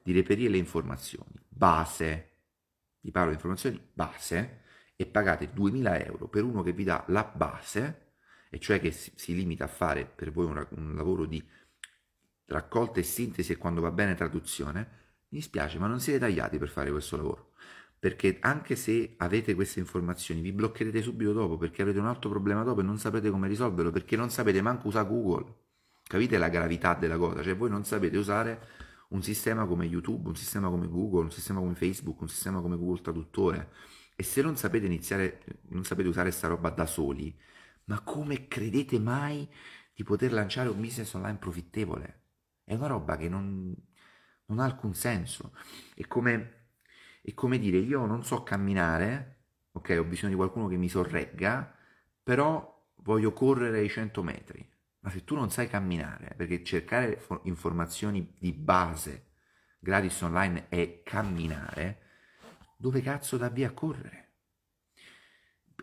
[0.02, 2.30] di reperire le informazioni base,
[3.00, 4.60] vi parlo di informazioni base,
[4.96, 8.14] e pagate 2000 euro per uno che vi dà la base,
[8.50, 11.42] e cioè che si, limita a fare per voi un, un lavoro di
[12.46, 16.68] raccolta e sintesi e quando va bene traduzione, mi dispiace, ma non siete tagliati per
[16.68, 17.52] fare questo lavoro
[18.02, 22.64] perché anche se avete queste informazioni vi bloccherete subito dopo perché avrete un altro problema
[22.64, 25.54] dopo e non saprete come risolverlo perché non sapete manco usare Google.
[26.02, 27.44] Capite la gravità della cosa?
[27.44, 28.66] Cioè voi non sapete usare
[29.10, 32.76] un sistema come YouTube, un sistema come Google, un sistema come Facebook, un sistema come
[32.76, 33.70] Google Traduttore
[34.16, 37.32] e se non sapete iniziare, non sapete usare questa roba da soli,
[37.84, 39.48] ma come credete mai
[39.94, 42.22] di poter lanciare un business online profittevole?
[42.64, 43.72] È una roba che non,
[44.46, 45.52] non ha alcun senso.
[45.94, 46.61] È come
[47.22, 51.72] è come dire io non so camminare, ok, ho bisogno di qualcuno che mi sorregga,
[52.22, 54.70] però voglio correre i 100 metri.
[55.00, 59.30] Ma se tu non sai camminare, perché cercare informazioni di base
[59.78, 62.00] gratis online è camminare,
[62.76, 64.20] dove cazzo da via a correre?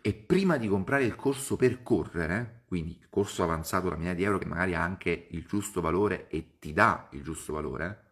[0.02, 4.24] E prima di comprare il corso per correre, quindi il corso avanzato da migliaia di
[4.24, 8.09] euro che magari ha anche il giusto valore e ti dà il giusto valore,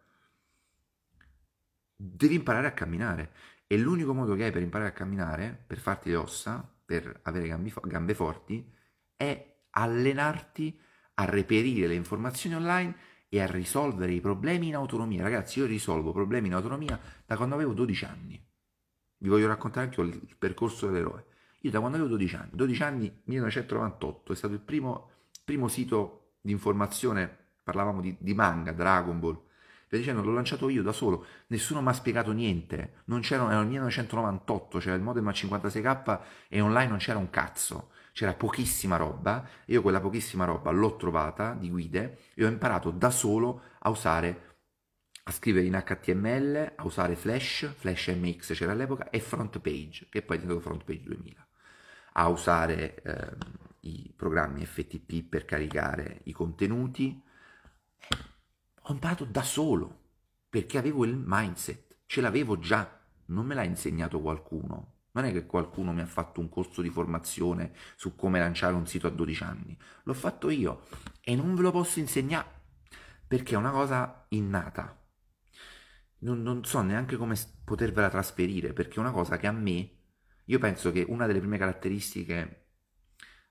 [2.01, 3.31] devi imparare a camminare.
[3.67, 7.47] E l'unico modo che hai per imparare a camminare, per farti le ossa, per avere
[7.47, 8.73] gambe, gambe forti,
[9.15, 10.79] è allenarti
[11.15, 12.95] a reperire le informazioni online
[13.27, 15.21] e a risolvere i problemi in autonomia.
[15.21, 18.43] Ragazzi, io risolvo problemi in autonomia da quando avevo 12 anni.
[19.17, 21.25] Vi voglio raccontare anche il percorso dell'eroe.
[21.61, 25.11] Io da quando avevo 12 anni, 12 anni 1998, è stato il primo,
[25.43, 27.29] primo sito di informazione,
[27.61, 29.47] parlavamo di, di manga, Dragon Ball,
[29.97, 33.67] dicendo, l'ho lanciato io da solo, nessuno mi ha spiegato niente, non c'era, era il
[33.67, 39.47] 1998, c'era il modem a 56k e online non c'era un cazzo, c'era pochissima roba,
[39.65, 44.47] io quella pochissima roba l'ho trovata di guide e ho imparato da solo a usare
[45.29, 50.23] a scrivere in HTML, a usare Flash, Flash MX c'era all'epoca, e Front Page, che
[50.23, 51.47] poi è diventato Front Page 2000,
[52.13, 53.37] a usare eh,
[53.81, 57.21] i programmi FTP per caricare i contenuti.
[58.89, 59.99] Ho imparato da solo,
[60.49, 64.95] perché avevo il mindset, ce l'avevo già, non me l'ha insegnato qualcuno.
[65.11, 68.85] Non è che qualcuno mi ha fatto un corso di formazione su come lanciare un
[68.85, 70.81] sito a 12 anni, l'ho fatto io
[71.21, 72.57] e non ve lo posso insegnare
[73.27, 74.99] perché è una cosa innata
[76.19, 79.89] non, non so neanche come potervela trasferire, perché è una cosa che a me,
[80.45, 82.67] io penso che una delle prime caratteristiche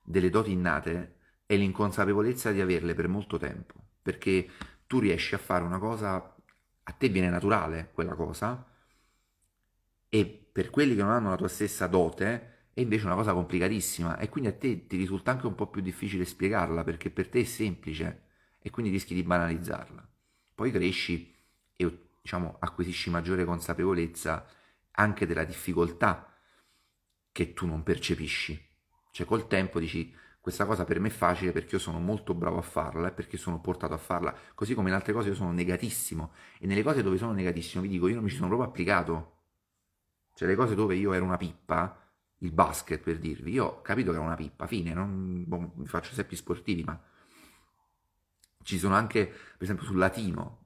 [0.02, 4.48] delle doti innate è l'inconsapevolezza di averle per molto tempo, perché
[4.88, 6.16] tu riesci a fare una cosa,
[6.82, 8.66] a te viene naturale quella cosa,
[10.08, 14.18] e per quelli che non hanno la tua stessa dote è invece una cosa complicatissima
[14.18, 17.40] e quindi a te ti risulta anche un po' più difficile spiegarla perché per te
[17.40, 18.22] è semplice
[18.58, 20.08] e quindi rischi di banalizzarla.
[20.54, 21.34] Poi cresci
[21.76, 24.46] e diciamo, acquisisci maggiore consapevolezza
[24.92, 26.34] anche della difficoltà
[27.30, 28.66] che tu non percepisci.
[29.10, 30.14] Cioè col tempo dici
[30.48, 33.36] questa cosa per me è facile perché io sono molto bravo a farla e perché
[33.36, 37.02] sono portato a farla, così come in altre cose io sono negatissimo e nelle cose
[37.02, 39.36] dove sono negatissimo vi dico io non mi ci sono proprio applicato.
[40.32, 42.00] Cioè le cose dove io ero una pippa,
[42.38, 45.86] il basket per dirvi, io ho capito che era una pippa, fine, non boh, vi
[45.86, 46.98] faccio esempi sportivi, ma
[48.62, 50.58] ci sono anche, per esempio sul latino,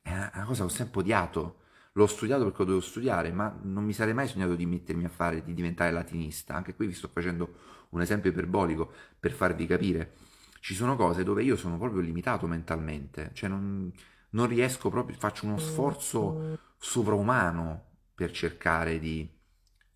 [0.00, 1.56] è una cosa che ho sempre odiato.
[1.92, 5.08] L'ho studiato perché lo dovevo studiare, ma non mi sarei mai sognato di mettermi a
[5.08, 6.54] fare, di diventare latinista.
[6.54, 7.54] Anche qui vi sto facendo
[7.90, 10.14] un esempio iperbolico per farvi capire.
[10.60, 13.92] Ci sono cose dove io sono proprio limitato mentalmente, cioè non,
[14.30, 19.28] non riesco proprio, faccio uno sforzo sovraumano per cercare di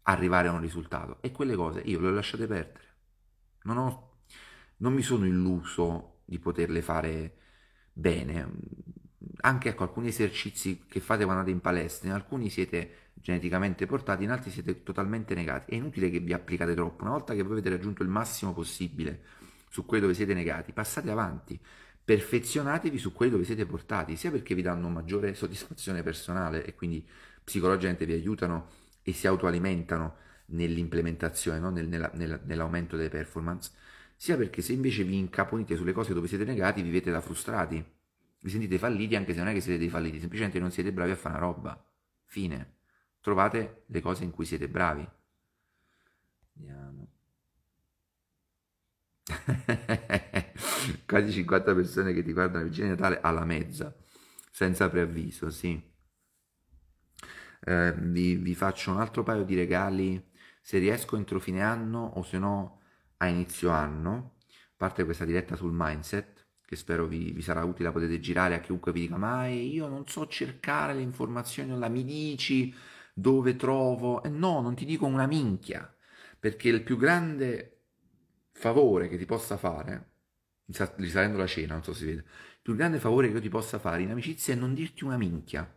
[0.03, 1.19] arrivare a un risultato.
[1.21, 2.85] E quelle cose io le ho lasciate perdere.
[3.65, 4.23] Non, ho,
[4.79, 7.37] non mi sono illuso di poterle fare
[7.93, 8.51] bene
[9.45, 14.25] anche ecco, alcuni esercizi che fate quando andate in palestra, in alcuni siete geneticamente portati,
[14.25, 15.73] in altri siete totalmente negati.
[15.73, 17.03] È inutile che vi applicate troppo.
[17.03, 19.21] Una volta che voi avete raggiunto il massimo possibile
[19.69, 21.59] su quelli dove siete negati, passate avanti,
[22.05, 27.05] perfezionatevi su quelli dove siete portati, sia perché vi danno maggiore soddisfazione personale e quindi
[27.43, 28.69] psicologicamente vi aiutano
[29.03, 31.71] e si autoalimentano nell'implementazione, no?
[31.71, 33.73] Nel, nella, nella, nell'aumento delle performance,
[34.15, 37.85] sia perché se invece vi incaponite sulle cose dove siete negati, vivete da frustrati
[38.43, 41.13] vi sentite falliti anche se non è che siete dei falliti, semplicemente non siete bravi
[41.13, 41.91] a fare una roba.
[42.25, 42.79] Fine.
[43.21, 45.09] Trovate le cose in cui siete bravi.
[46.57, 47.09] Andiamo.
[51.07, 53.97] Quasi 50 persone che ti guardano vicino di Natale alla mezza,
[54.51, 55.91] senza preavviso, sì.
[57.65, 62.23] Eh, vi, vi, faccio un altro paio di regali se riesco entro fine anno o
[62.25, 62.81] se no
[63.19, 64.39] a inizio anno.
[64.49, 66.42] A parte questa diretta sul mindset,
[66.73, 69.89] che spero vi, vi, sarà utile, la potete girare a chiunque vi dica ma io
[69.89, 72.75] non so cercare le informazioni, la mi dici
[73.13, 74.23] dove trovo?
[74.23, 75.95] Eh no, non ti dico una minchia,
[76.41, 77.83] perché il più grande
[78.53, 80.13] favore che ti possa fare,
[80.97, 83.51] risalendo la cena, non so se si vede, il più grande favore che io ti
[83.51, 85.71] possa fare in amicizia è non dirti una minchia.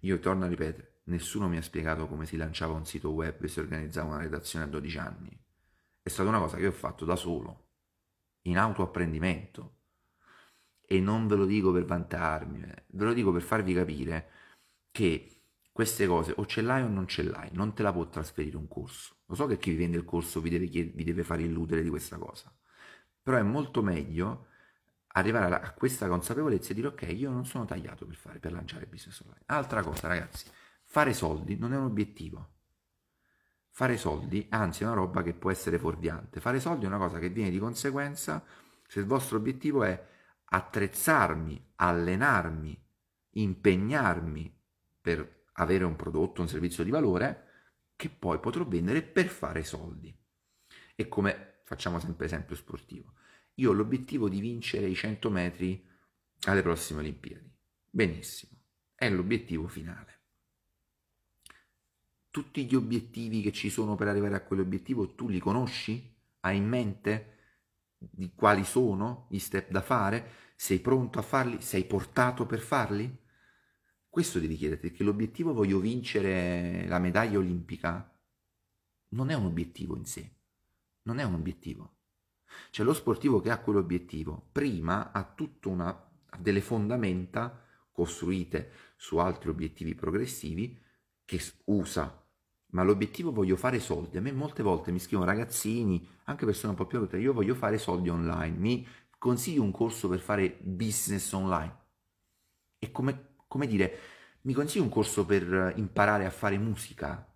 [0.00, 3.48] Io torno a ripetere, nessuno mi ha spiegato come si lanciava un sito web e
[3.48, 5.38] si organizzava una redazione a 12 anni.
[6.00, 7.63] È stata una cosa che ho fatto da solo
[8.44, 9.72] in autoapprendimento.
[10.86, 12.84] E non ve lo dico per vantarmi, eh.
[12.88, 14.30] ve lo dico per farvi capire
[14.90, 15.34] che
[15.72, 18.68] queste cose o ce l'hai o non ce l'hai, non te la può trasferire un
[18.68, 19.16] corso.
[19.26, 21.82] Lo so che chi vi vende il corso vi deve, chied- vi deve fare illudere
[21.82, 22.54] di questa cosa,
[23.22, 24.46] però è molto meglio
[25.16, 28.86] arrivare a questa consapevolezza e dire ok, io non sono tagliato per fare, per lanciare
[28.86, 29.42] business online.
[29.46, 30.46] Altra cosa, ragazzi,
[30.84, 32.53] fare soldi non è un obiettivo.
[33.76, 36.38] Fare soldi, anzi, è una roba che può essere fuorviante.
[36.38, 38.44] Fare soldi è una cosa che viene di conseguenza
[38.86, 40.00] se il vostro obiettivo è
[40.44, 42.80] attrezzarmi, allenarmi,
[43.30, 44.56] impegnarmi
[45.00, 47.48] per avere un prodotto, un servizio di valore
[47.96, 50.16] che poi potrò vendere per fare soldi.
[50.94, 53.14] E come facciamo sempre esempio sportivo.
[53.54, 55.84] Io ho l'obiettivo di vincere i 100 metri
[56.42, 57.52] alle prossime Olimpiadi.
[57.90, 58.52] Benissimo,
[58.94, 60.13] è l'obiettivo finale.
[62.34, 66.12] Tutti gli obiettivi che ci sono per arrivare a quell'obiettivo tu li conosci?
[66.40, 67.36] Hai in mente
[67.96, 70.30] di quali sono gli step da fare?
[70.56, 71.62] Sei pronto a farli?
[71.62, 73.08] Sei portato per farli?
[74.08, 78.12] Questo devi chiederti, perché l'obiettivo voglio vincere la medaglia olimpica
[79.10, 80.28] non è un obiettivo in sé,
[81.02, 81.98] non è un obiettivo.
[82.70, 89.18] Cioè lo sportivo che ha quell'obiettivo, prima ha tutta una, ha delle fondamenta costruite su
[89.18, 90.82] altri obiettivi progressivi
[91.24, 92.22] che usa.
[92.74, 94.16] Ma l'obiettivo voglio fare soldi.
[94.16, 97.54] A me molte volte mi scrivono ragazzini, anche persone un po' più adulte, io voglio
[97.54, 98.56] fare soldi online.
[98.56, 101.82] Mi consigli un corso per fare business online?
[102.78, 103.98] E come, come dire,
[104.42, 107.32] mi consigli un corso per imparare a fare musica?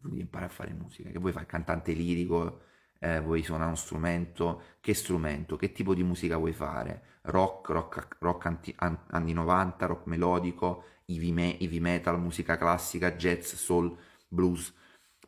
[0.00, 2.62] Dire imparare a fare musica, che vuoi fare cantante lirico,
[3.00, 8.16] eh, vuoi suonare uno strumento, che strumento, che tipo di musica vuoi fare, rock, rock,
[8.18, 13.96] rock anti, an, anni 90, rock melodico, heavy, me, heavy metal, musica classica, jazz, soul,
[14.32, 14.72] blues,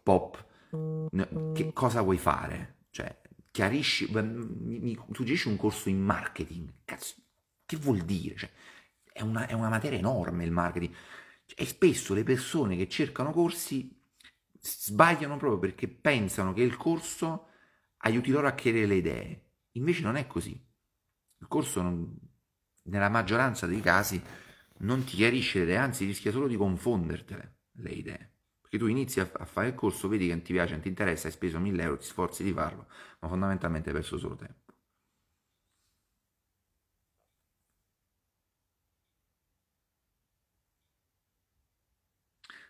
[0.02, 0.44] pop,
[1.54, 2.86] che cosa vuoi fare?
[2.90, 7.14] Cioè, chiarisci, mi, mi suggerisci un corso in marketing, cazzo,
[7.64, 8.36] che vuol dire?
[8.36, 8.50] Cioè,
[9.12, 10.94] è, una, è una materia enorme il marketing
[11.54, 14.02] e spesso le persone che cercano corsi
[14.60, 17.48] sbagliano proprio perché pensano che il corso
[17.98, 19.42] aiuti loro a chiarire le idee.
[19.72, 20.50] Invece non è così.
[20.50, 22.16] Il corso non,
[22.84, 24.20] nella maggioranza dei casi
[24.78, 28.33] non ti chiarisce le idee, anzi rischia solo di confondertele le idee.
[28.74, 31.28] Perché tu inizi a, fare il corso, vedi che non ti piace, non ti interessa,
[31.28, 32.86] hai speso 1000 euro, ti sforzi di farlo,
[33.20, 34.72] ma fondamentalmente hai perso solo tempo.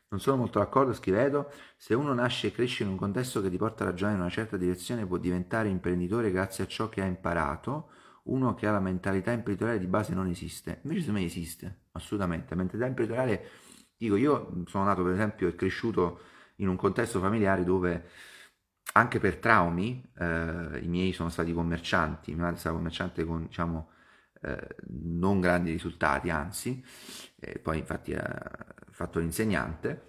[0.09, 3.57] Non sono molto d'accordo, scriveto, se uno nasce e cresce in un contesto che ti
[3.57, 7.05] porta a ragionare in una certa direzione può diventare imprenditore grazie a ciò che ha
[7.07, 7.89] imparato,
[8.25, 10.81] uno che ha la mentalità imprenditoriale di base non esiste.
[10.83, 12.51] Invece secondo me esiste, assolutamente.
[12.51, 13.49] La mentalità imprenditoriale,
[14.05, 16.21] dico, io sono nato per esempio e cresciuto
[16.57, 18.05] in un contesto familiare dove
[18.93, 23.47] anche per traumi eh, i miei sono stati commercianti, mia madre è stata commerciante con
[23.47, 23.91] diciamo
[24.43, 26.85] eh, non grandi risultati, anzi,
[27.41, 30.03] eh, poi infatti ha fatto l'insegnante,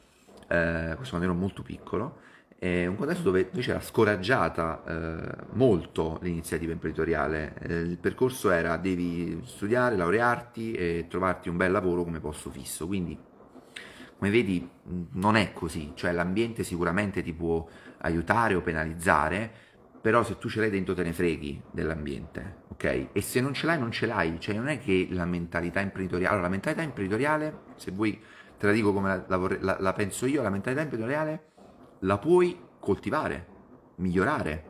[0.47, 2.19] eh, questo quando ero molto piccolo,
[2.57, 7.53] è un contesto dove invece era scoraggiata eh, molto l'iniziativa imprenditoriale.
[7.59, 12.87] Eh, il percorso era devi studiare, laurearti e trovarti un bel lavoro come posto fisso.
[12.87, 13.17] Quindi,
[14.17, 14.67] come vedi,
[15.13, 17.67] non è così, cioè l'ambiente sicuramente ti può
[17.99, 19.51] aiutare o penalizzare,
[20.01, 23.07] però se tu ce l'hai dentro te ne freghi dell'ambiente, ok?
[23.11, 26.29] E se non ce l'hai non ce l'hai, cioè non è che la mentalità imprenditoriale,
[26.31, 28.21] allora la mentalità imprenditoriale, se vuoi
[28.57, 31.53] te la dico come la, la, la penso io, la mentalità imprenditoriale
[31.99, 33.47] la puoi coltivare,
[33.95, 34.63] migliorare,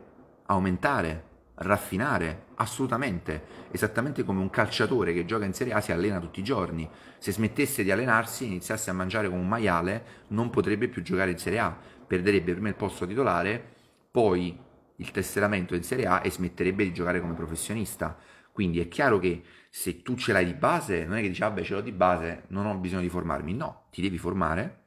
[0.46, 1.24] aumentare,
[1.56, 6.44] raffinare, assolutamente, esattamente come un calciatore che gioca in Serie A si allena tutti i
[6.44, 6.88] giorni.
[7.18, 11.38] Se smettesse di allenarsi iniziasse a mangiare come un maiale, non potrebbe più giocare in
[11.38, 13.62] Serie A, perderebbe prima il posto titolare,
[14.10, 14.58] poi
[14.96, 18.16] il tesseramento in Serie A e smetterebbe di giocare come professionista.
[18.52, 21.62] Quindi è chiaro che se tu ce l'hai di base, non è che dici, vabbè,
[21.62, 23.52] ce l'ho di base, non ho bisogno di formarmi.
[23.54, 24.84] No, ti devi formare.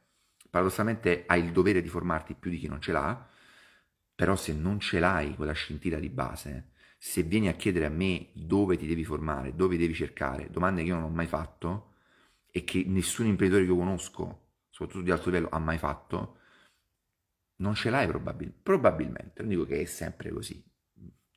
[0.50, 3.28] Paradossalmente hai il dovere di formarti più di chi non ce l'ha,
[4.20, 8.32] però se non ce l'hai quella scintilla di base, se vieni a chiedere a me
[8.34, 11.94] dove ti devi formare, dove devi cercare, domande che io non ho mai fatto
[12.52, 16.38] e che nessun imprenditore che io conosco, soprattutto di alto livello, ha mai fatto,
[17.60, 19.42] non ce l'hai probabil- probabilmente.
[19.42, 20.62] Non dico che è sempre così.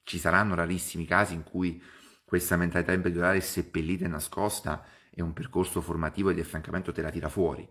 [0.03, 1.80] Ci saranno rarissimi casi in cui
[2.24, 7.11] questa mentalità imprenditoriale seppellita e nascosta e un percorso formativo e di affiancamento te la
[7.11, 7.64] tira fuori.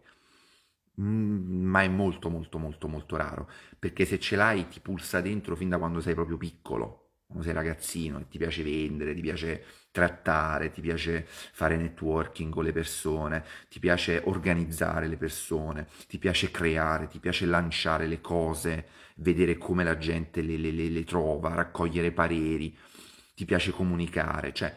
[1.01, 3.49] Mm, ma è molto molto molto molto raro,
[3.79, 7.53] perché se ce l'hai ti pulsa dentro fin da quando sei proprio piccolo, quando sei
[7.53, 13.43] ragazzino e ti piace vendere, ti piace trattare, ti piace fare networking con le persone,
[13.69, 19.83] ti piace organizzare le persone, ti piace creare, ti piace lanciare le cose, vedere come
[19.83, 22.77] la gente le, le, le, le trova, raccogliere pareri
[23.33, 24.75] ti piace comunicare, cioè,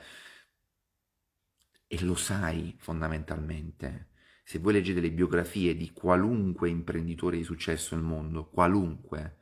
[1.86, 4.08] e lo sai fondamentalmente.
[4.46, 9.38] Se voi leggete le biografie di qualunque imprenditore di successo nel mondo, qualunque,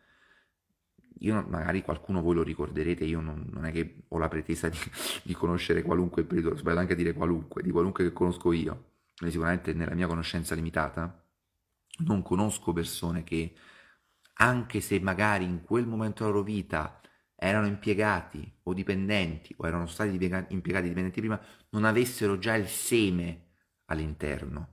[1.19, 4.79] io magari qualcuno voi lo ricorderete, io non, non è che ho la pretesa di,
[5.25, 8.93] di conoscere qualunque imprenditore, sbaglio anche a dire qualunque, di qualunque che conosco io,
[9.29, 11.21] sicuramente nella mia conoscenza limitata,
[12.05, 13.55] non conosco persone che
[14.35, 17.01] anche se magari in quel momento della loro vita
[17.35, 21.41] erano impiegati o dipendenti o erano stati impiegati dipendenti prima,
[21.71, 23.49] non avessero già il seme
[23.87, 24.72] all'interno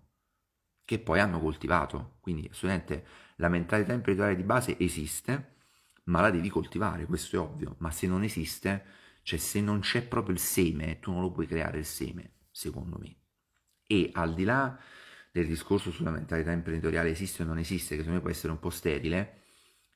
[0.89, 2.15] che poi hanno coltivato.
[2.19, 5.57] Quindi assolutamente la mentalità imprenditoriale di base esiste,
[6.05, 7.75] ma la devi coltivare, questo è ovvio.
[7.77, 8.85] Ma se non esiste,
[9.21, 12.97] cioè se non c'è proprio il seme, tu non lo puoi creare il seme, secondo
[12.97, 13.17] me.
[13.85, 14.79] E al di là
[15.31, 18.57] del discorso sulla mentalità imprenditoriale esiste o non esiste, che secondo me può essere un
[18.57, 19.41] po' sterile,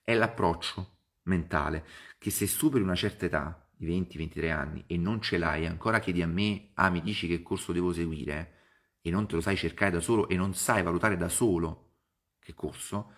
[0.04, 1.88] è l'approccio mentale,
[2.20, 6.22] che se superi una certa età, di 20-23 anni, e non ce l'hai, ancora chiedi
[6.22, 8.62] a me, ah mi dici che corso devo seguire,
[9.06, 11.96] e non te lo sai cercare da solo e non sai valutare da solo
[12.40, 13.12] che corso,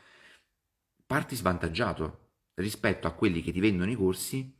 [1.05, 4.51] parti svantaggiato rispetto a quelli che ti vendono i corsi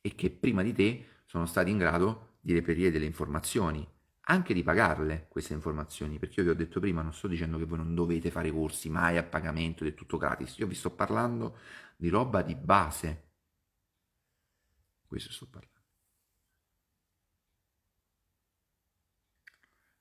[0.00, 3.86] e che prima di te sono stati in grado di reperire delle informazioni,
[4.22, 7.66] anche di pagarle queste informazioni, perché io vi ho detto prima, non sto dicendo che
[7.66, 10.90] voi non dovete fare corsi mai a pagamento ed è tutto gratis, io vi sto
[10.90, 11.58] parlando
[11.96, 13.28] di roba di base.
[15.06, 15.79] Questo sto parlando.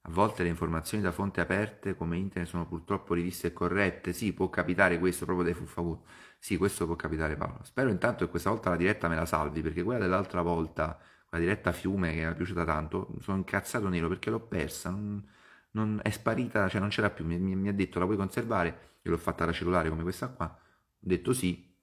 [0.04, 4.14] A volte le informazioni da fonti aperte come internet sono purtroppo riviste e corrette.
[4.14, 6.06] Sì, può capitare questo proprio dai fuffaculo.
[6.40, 7.64] Sì, questo può capitare Paolo.
[7.64, 10.98] Spero intanto che questa volta la diretta me la salvi, perché quella dell'altra volta,
[11.28, 14.90] quella diretta fiume che mi è piaciuta tanto, sono incazzato nero perché l'ho persa.
[14.90, 15.28] Non,
[15.72, 17.26] non è sparita, cioè non c'era più.
[17.26, 18.98] Mi, mi, mi, ha detto la puoi conservare?
[19.04, 20.46] Io l'ho fatta da cellulare come questa qua.
[20.46, 21.76] Ho detto sì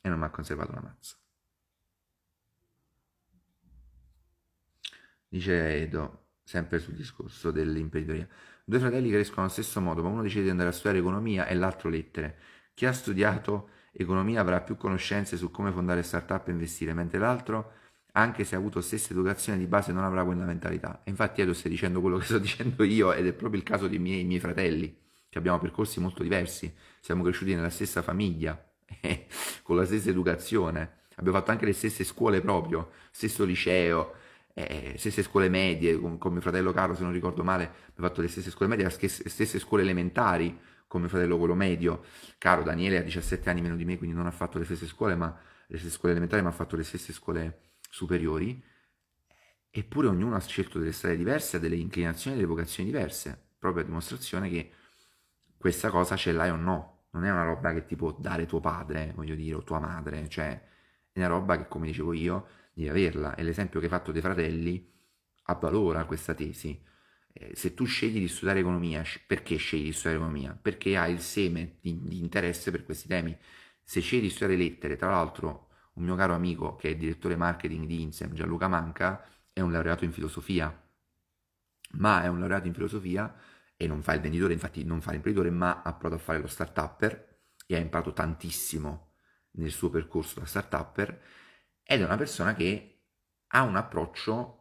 [0.00, 1.16] e non mi ha conservato una mazza.
[5.28, 6.21] Dice Edo,
[6.52, 8.28] sempre sul discorso dell'imprenditoria.
[8.62, 11.54] Due fratelli crescono allo stesso modo, ma uno decide di andare a studiare economia e
[11.54, 12.36] l'altro lettere.
[12.74, 17.72] Chi ha studiato economia avrà più conoscenze su come fondare start-up e investire, mentre l'altro,
[18.12, 21.00] anche se ha avuto stessa educazione di base, non avrà quella mentalità.
[21.04, 23.88] E infatti Edo stai dicendo quello che sto dicendo io ed è proprio il caso
[23.88, 24.94] dei miei, miei fratelli,
[25.30, 28.62] che abbiamo percorsi molto diversi, siamo cresciuti nella stessa famiglia,
[29.64, 34.20] con la stessa educazione, abbiamo fatto anche le stesse scuole proprio, stesso liceo,
[34.54, 38.20] eh, stesse scuole medie, con, con, mio fratello Carlo, se non ricordo male, abbiamo fatto
[38.20, 42.04] le stesse scuole medie, le stesse scuole elementari, con mio fratello quello medio.
[42.38, 45.14] Caro Daniele ha 17 anni meno di me, quindi non ha fatto le stesse scuole,
[45.14, 45.34] ma
[45.66, 48.62] le stesse scuole elementari, ma ha fatto le stesse scuole superiori.
[49.70, 53.86] Eppure ognuno ha scelto delle strade diverse, ha delle inclinazioni delle vocazioni diverse, proprio a
[53.86, 54.70] dimostrazione che
[55.56, 57.06] questa cosa ce l'hai o no.
[57.12, 60.28] Non è una roba che ti può dare tuo padre, voglio dire, o tua madre,
[60.28, 60.60] cioè
[61.10, 64.22] è una roba che, come dicevo io, di averla e l'esempio che hai fatto dei
[64.22, 64.90] fratelli
[65.44, 66.80] avvalora questa tesi.
[67.32, 70.58] Eh, se tu scegli di studiare economia, perché scegli di studiare economia?
[70.60, 73.36] Perché hai il seme di, di interesse per questi temi.
[73.82, 77.86] Se scegli di studiare lettere, tra l'altro un mio caro amico che è direttore marketing
[77.86, 80.74] di Insem, Gianluca Manca, è un laureato in filosofia,
[81.92, 83.34] ma è un laureato in filosofia
[83.76, 86.46] e non fa il venditore, infatti non fa l'imprenditore, ma ha provato a fare lo
[86.46, 89.12] start-upper e ha imparato tantissimo
[89.52, 91.20] nel suo percorso da start-upper
[91.84, 92.92] ed è una persona che
[93.48, 94.58] ha un approccio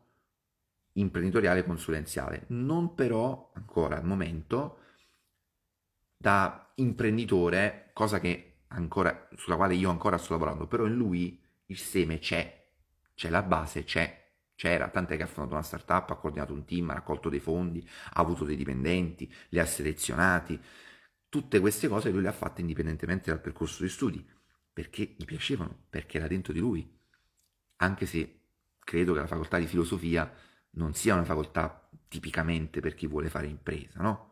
[0.93, 4.79] imprenditoriale consulenziale, non però ancora al momento
[6.17, 11.77] da imprenditore, cosa che ancora, sulla quale io ancora sto lavorando, però in lui il
[11.77, 12.69] seme c'è,
[13.15, 14.19] c'è la base, c'è,
[14.55, 17.87] c'era, tant'è che ha fondato una startup, ha coordinato un team, ha raccolto dei fondi,
[18.13, 20.59] ha avuto dei dipendenti, li ha selezionati,
[21.29, 24.27] tutte queste cose lui le ha fatte indipendentemente dal percorso di studi,
[24.73, 26.99] perché gli piacevano, perché era dentro di lui
[27.81, 28.39] anche se
[28.79, 30.31] credo che la facoltà di filosofia
[30.71, 34.29] non sia una facoltà tipicamente per chi vuole fare impresa, no?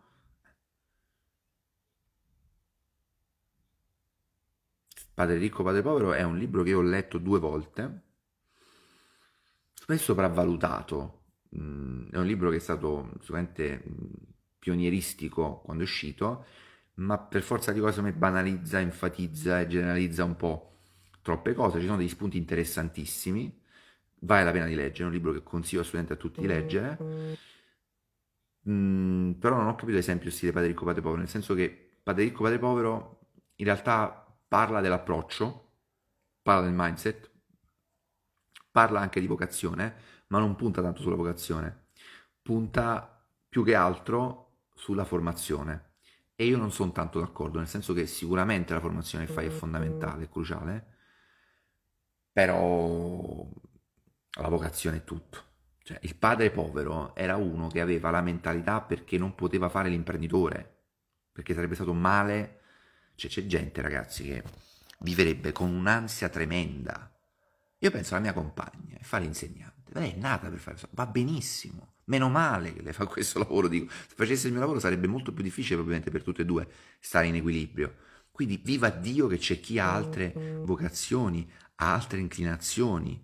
[5.14, 8.04] Padre ricco, padre povero è un libro che ho letto due volte,
[9.74, 11.24] spesso sopravvalutato,
[11.58, 14.14] mm, è un libro che è stato sicuramente mm,
[14.60, 16.46] pionieristico quando è uscito,
[16.96, 20.70] ma per forza di cose mi banalizza, enfatizza e generalizza un po'
[21.30, 23.62] troppe cose, ci sono degli spunti interessantissimi,
[24.22, 26.98] vale la pena di leggere, è un libro che consiglio assolutamente a tutti di leggere,
[28.68, 32.24] mm, però non ho capito l'esempio stile Padre ricco, Padre povero, nel senso che Padre
[32.24, 33.20] ricco, Padre povero
[33.56, 35.72] in realtà parla dell'approccio,
[36.42, 37.30] parla del mindset,
[38.72, 39.96] parla anche di vocazione,
[40.28, 41.90] ma non punta tanto sulla vocazione,
[42.42, 45.88] punta più che altro sulla formazione.
[46.36, 49.50] E io non sono tanto d'accordo, nel senso che sicuramente la formazione che fai è
[49.50, 50.99] fondamentale, è cruciale,
[52.32, 53.48] però
[54.40, 55.48] la vocazione è tutto.
[55.84, 60.78] Cioè, il padre povero era uno che aveva la mentalità perché non poteva fare l'imprenditore,
[61.32, 62.62] perché sarebbe stato male.
[63.16, 64.44] Cioè, c'è gente, ragazzi, che
[65.00, 67.12] viverebbe con un'ansia tremenda.
[67.80, 69.92] Io penso alla mia compagna, fare l'insegnante.
[69.94, 71.94] Lei è nata per fare questo, va benissimo.
[72.06, 73.92] Meno male che lei fa questo lavoro, dico.
[73.92, 76.68] Se facesse il mio lavoro sarebbe molto più difficile probabilmente per tutte e due
[77.00, 77.96] stare in equilibrio
[78.32, 81.50] Quindi viva Dio che c'è chi ha altre vocazioni,
[81.82, 83.22] ha altre inclinazioni,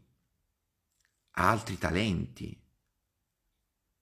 [1.31, 2.57] ha altri talenti.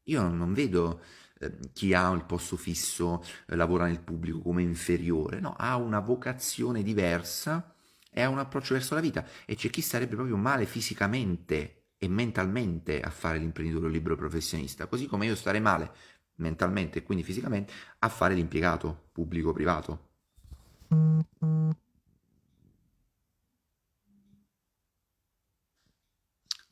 [0.08, 1.02] Io non vedo
[1.40, 6.00] eh, chi ha il posto fisso, eh, lavora nel pubblico come inferiore, no, ha una
[6.00, 7.74] vocazione diversa
[8.12, 12.08] e ha un approccio verso la vita e c'è chi sarebbe proprio male fisicamente e
[12.08, 15.92] mentalmente a fare l'imprenditore o libero professionista, così come io starei male
[16.36, 20.12] mentalmente e quindi fisicamente a fare l'impiegato pubblico-privato.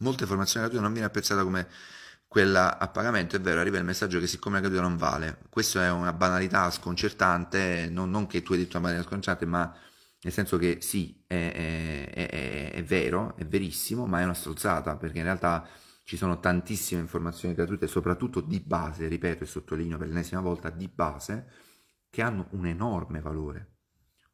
[0.01, 1.67] Molte formazioni gratuite non viene apprezzata come
[2.27, 5.39] quella a pagamento, è vero, arriva il messaggio che siccome la gratuita non vale.
[5.49, 9.75] Questa è una banalità sconcertante, non, non, che tu hai detto una banalità sconcertante, ma
[10.21, 14.95] nel senso che sì, è, è, è, è, vero, è verissimo, ma è una strozzata,
[14.95, 15.67] perché in realtà
[16.03, 20.87] ci sono tantissime informazioni gratuite, soprattutto di base, ripeto e sottolineo per l'ennesima volta, di
[20.87, 21.47] base,
[22.09, 23.75] che hanno un enorme valore,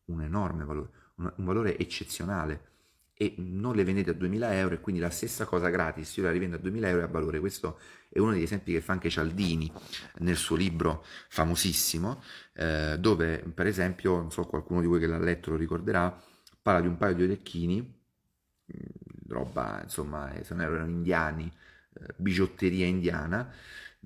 [0.06, 2.77] un enorme valore, un, un valore eccezionale
[3.18, 6.32] e non le vendete a 2000 euro e quindi la stessa cosa gratis io la
[6.32, 7.40] rivendo a 2000 euro e a valore.
[7.40, 9.72] Questo è uno degli esempi che fa anche Cialdini
[10.20, 12.22] nel suo libro famosissimo
[12.54, 16.16] eh, dove per esempio non so qualcuno di voi che l'ha letto lo ricorderà
[16.62, 21.52] parla di un paio di orecchini mm, roba insomma eh, se non erano indiani
[21.94, 23.52] eh, bigiotteria indiana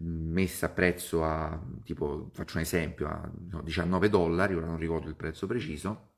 [0.01, 4.78] mm, messa a prezzo a tipo faccio un esempio a no, 19 dollari ora non
[4.78, 6.09] ricordo il prezzo preciso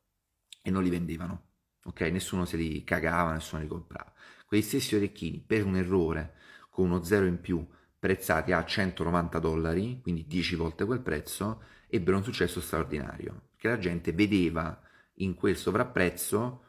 [0.61, 1.52] e non li vendevano
[1.83, 2.01] ok?
[2.01, 4.11] Nessuno se li cagava, nessuno li comprava.
[4.45, 6.35] Quei stessi orecchini, per un errore,
[6.69, 7.65] con uno zero in più,
[7.97, 13.79] prezzati a 190 dollari, quindi 10 volte quel prezzo, ebbero un successo straordinario, perché la
[13.79, 14.81] gente vedeva
[15.15, 16.63] in quel sovrapprezzo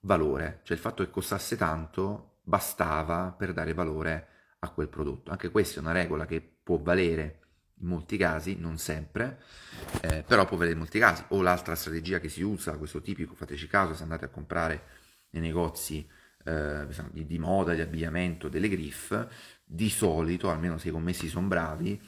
[0.00, 4.28] valore, cioè il fatto che costasse tanto bastava per dare valore
[4.60, 5.30] a quel prodotto.
[5.30, 7.45] Anche questa è una regola che può valere
[7.80, 9.42] in molti casi, non sempre,
[10.00, 11.24] eh, però può valere in molti casi.
[11.28, 14.82] O l'altra strategia che si usa, questo tipico, fateci caso, se andate a comprare
[15.30, 16.06] nei negozi
[16.44, 19.26] eh, di, di, moda, di abbigliamento, delle griff,
[19.64, 22.00] di solito, almeno se i commessi sono bravi,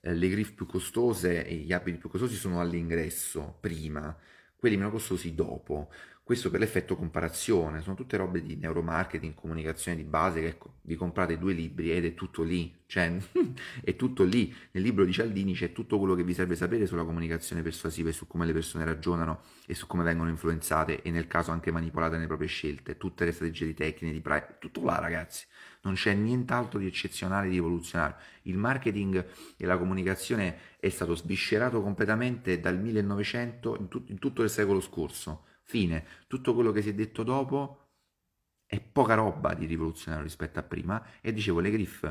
[0.00, 4.16] eh, le griff più costose e gli abiti più costosi sono all'ingresso prima,
[4.56, 5.90] quelli meno costosi dopo.
[6.28, 10.94] Questo per l'effetto comparazione, sono tutte robe di neuromarketing, comunicazione di base, che ecco, vi
[10.94, 13.16] comprate due libri ed è tutto lì, cioè
[13.82, 14.54] è tutto lì.
[14.72, 18.12] Nel libro di Cialdini c'è tutto quello che vi serve sapere sulla comunicazione persuasiva e
[18.12, 22.16] su come le persone ragionano e su come vengono influenzate e nel caso anche manipolate
[22.16, 25.46] nelle proprie scelte, tutte le strategie di tecniche, di price, tutto là ragazzi.
[25.80, 28.16] Non c'è nient'altro di eccezionale, di rivoluzionario.
[28.42, 29.24] Il marketing
[29.56, 34.82] e la comunicazione è stato sviscerato completamente dal 1900 in, tut- in tutto il secolo
[34.82, 36.06] scorso Fine.
[36.26, 37.90] Tutto quello che si è detto dopo
[38.64, 41.20] è poca roba di rivoluzionario rispetto a prima.
[41.20, 42.10] E dicevo, le griff,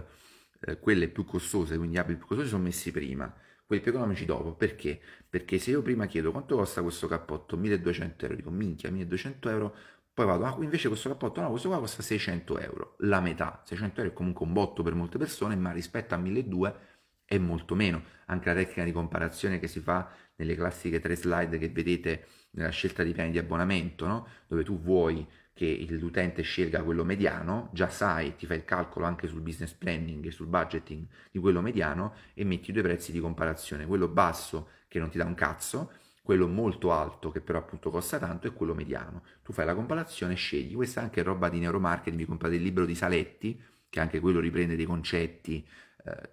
[0.62, 3.34] eh, quelle più costose, quindi gli abiti più costosi, sono messi prima,
[3.66, 4.54] quelli più economici dopo.
[4.54, 5.02] Perché?
[5.28, 9.76] Perché se io prima chiedo quanto costa questo cappotto, 1200 euro, dico minchia, 1200 euro,
[10.14, 14.02] poi vado, ah, invece questo cappotto, no, questo qua costa 600 euro, la metà, 600
[14.02, 16.96] euro è comunque un botto per molte persone, ma rispetto a 1200
[17.26, 18.04] è molto meno.
[18.28, 22.70] Anche la tecnica di comparazione che si fa nelle classiche tre slide che vedete nella
[22.70, 24.28] scelta di piani di abbonamento, no?
[24.48, 29.28] dove tu vuoi che l'utente scelga quello mediano, già sai, ti fai il calcolo anche
[29.28, 33.88] sul business planning e sul budgeting di quello mediano e metti due prezzi di comparazione,
[33.88, 35.92] quello basso che non ti dà un cazzo,
[36.22, 39.24] quello molto alto che però appunto costa tanto e quello mediano.
[39.42, 42.86] Tu fai la comparazione, scegli, questa è anche roba di neuromarketing, vi comprate il libro
[42.86, 45.66] di Saletti, che anche quello riprende dei concetti
[46.06, 46.30] eh,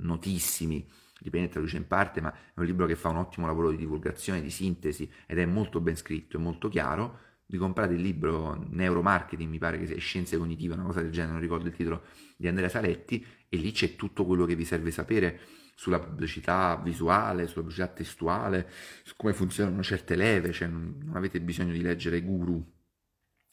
[0.00, 0.86] notissimi,
[1.26, 4.40] dipende traduce in parte, ma è un libro che fa un ottimo lavoro di divulgazione,
[4.40, 7.20] di sintesi ed è molto ben scritto, è molto chiaro.
[7.46, 11.32] Vi comprate il libro Neuromarketing, mi pare che sia Scienze Cognitive, una cosa del genere,
[11.32, 12.02] non ricordo il titolo,
[12.36, 15.40] di Andrea Saletti, e lì c'è tutto quello che vi serve sapere
[15.76, 18.68] sulla pubblicità visuale, sulla pubblicità testuale,
[19.04, 22.64] su come funzionano certe leve, cioè non, non avete bisogno di leggere guru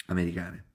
[0.08, 0.73] americane.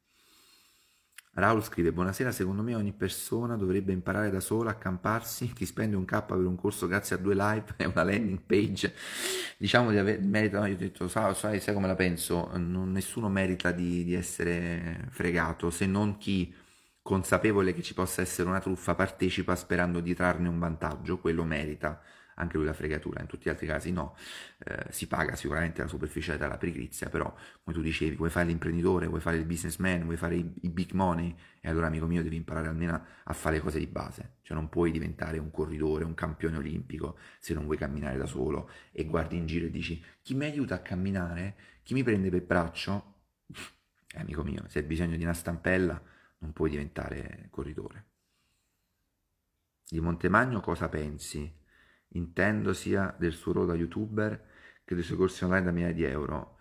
[1.35, 5.53] Raul scrive: Buonasera, secondo me ogni persona dovrebbe imparare da sola a camparsi.
[5.53, 8.95] Chi spende un K per un corso grazie a due live e una landing page,
[9.57, 10.65] diciamo di avere merito.
[10.65, 12.51] Io ho detto, sai, sai, sai come la penso?
[12.57, 16.53] Non, nessuno merita di, di essere fregato se non chi
[17.03, 22.01] consapevole che ci possa essere una truffa partecipa sperando di trarne un vantaggio, quello merita
[22.39, 24.17] anche lui la fregatura, in tutti gli altri casi no,
[24.65, 27.33] eh, si paga sicuramente la superficialità, la pigrizia, però
[27.63, 30.93] come tu dicevi, vuoi fare l'imprenditore, vuoi fare il businessman, vuoi fare i, i big
[30.93, 34.69] money, e allora amico mio devi imparare almeno a fare cose di base, cioè non
[34.69, 39.37] puoi diventare un corridore, un campione olimpico se non vuoi camminare da solo e guardi
[39.37, 43.15] in giro e dici chi mi aiuta a camminare, chi mi prende per braccio,
[44.15, 46.01] eh, amico mio, se hai bisogno di una stampella
[46.39, 48.05] non puoi diventare corridore.
[49.91, 51.51] Di Montemagno cosa pensi?
[52.11, 54.47] Intendo sia del suo ruolo da youtuber
[54.89, 56.57] credo i suoi corsi online da migliaia di euro.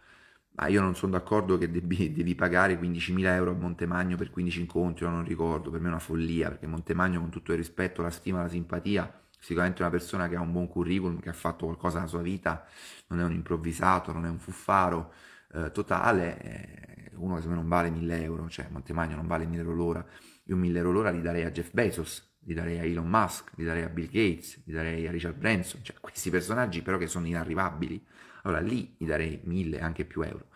[0.51, 4.59] Ma io non sono d'accordo che devi, devi pagare 15.000 euro a Montemagno per 15
[4.59, 8.01] incontri, io non ricordo, per me è una follia, perché Montemagno con tutto il rispetto,
[8.01, 11.65] la stima, la simpatia, sicuramente una persona che ha un buon curriculum, che ha fatto
[11.65, 12.65] qualcosa nella sua vita,
[13.07, 15.13] non è un improvvisato, non è un fuffaro
[15.53, 19.45] eh, totale, eh, uno che secondo me non vale 1000 euro, cioè Montemagno non vale
[19.45, 20.05] 1000 euro l'ora,
[20.43, 23.65] io 1000 euro l'ora li darei a Jeff Bezos, li darei a Elon Musk, li
[23.65, 27.27] darei a Bill Gates, li darei a Richard Branson, cioè questi personaggi però che sono
[27.27, 28.01] inarrivabili,
[28.43, 30.47] allora lì gli darei 1000, anche più euro,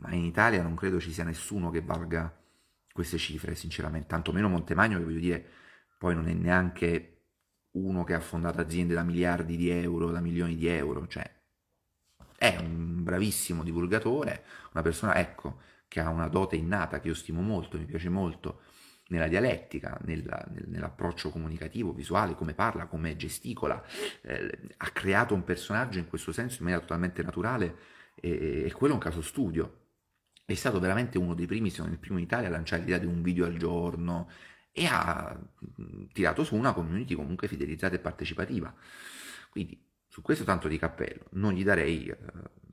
[0.00, 2.34] ma in Italia non credo ci sia nessuno che valga
[2.90, 5.46] queste cifre, sinceramente, tantomeno Montemagno che voglio dire,
[5.98, 7.16] poi non è neanche
[7.72, 11.30] uno che ha fondato aziende da miliardi di euro, da milioni di euro, cioè
[12.38, 17.42] è un bravissimo divulgatore, una persona, ecco, che ha una dote innata che io stimo
[17.42, 18.62] molto, mi piace molto,
[19.08, 23.82] nella dialettica, nella, nell'approccio comunicativo, visuale, come parla, come gesticola,
[24.22, 27.76] eh, ha creato un personaggio in questo senso in maniera totalmente naturale
[28.14, 29.86] e, e quello è un caso studio.
[30.44, 32.98] È stato veramente uno dei primi, se non il primo in Italia, a lanciare l'idea
[32.98, 34.30] di un video al giorno,
[34.72, 35.38] e ha
[36.12, 38.74] tirato su una community comunque fidelizzata e partecipativa.
[39.50, 42.16] Quindi su questo tanto di cappello, non gli darei eh,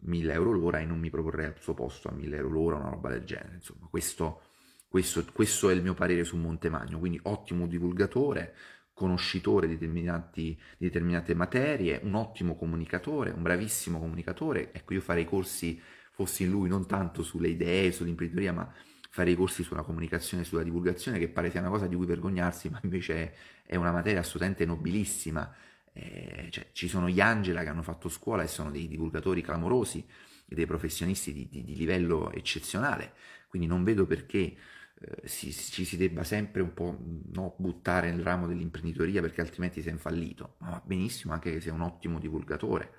[0.02, 2.90] 1000 euro l'ora e non mi proporrei al suo posto a 1000 euro l'ora, una
[2.90, 3.56] roba del genere.
[3.56, 4.42] Insomma, questo,
[4.88, 8.56] questo, questo è il mio parere su Montemagno, quindi ottimo divulgatore,
[8.94, 14.72] conoscitore di, di determinate materie, un ottimo comunicatore, un bravissimo comunicatore.
[14.72, 15.82] Ecco, io farei corsi,
[16.12, 18.74] fossi in lui, non tanto sulle idee, sull'imprenditoria, ma
[19.10, 22.70] fare i corsi sulla comunicazione sulla divulgazione, che pare sia una cosa di cui vergognarsi,
[22.70, 23.34] ma invece
[23.66, 25.54] è una materia assolutamente nobilissima.
[25.92, 30.06] Eh, cioè, ci sono gli Angela che hanno fatto scuola e sono dei divulgatori clamorosi
[30.46, 33.14] dei professionisti di, di, di livello eccezionale,
[33.56, 34.38] quindi non vedo perché
[35.00, 36.98] eh, si, ci si debba sempre un po'
[37.32, 41.72] no, buttare nel ramo dell'imprenditoria perché altrimenti sei fallito, ma va benissimo anche che sia
[41.72, 42.94] un ottimo divulgatore,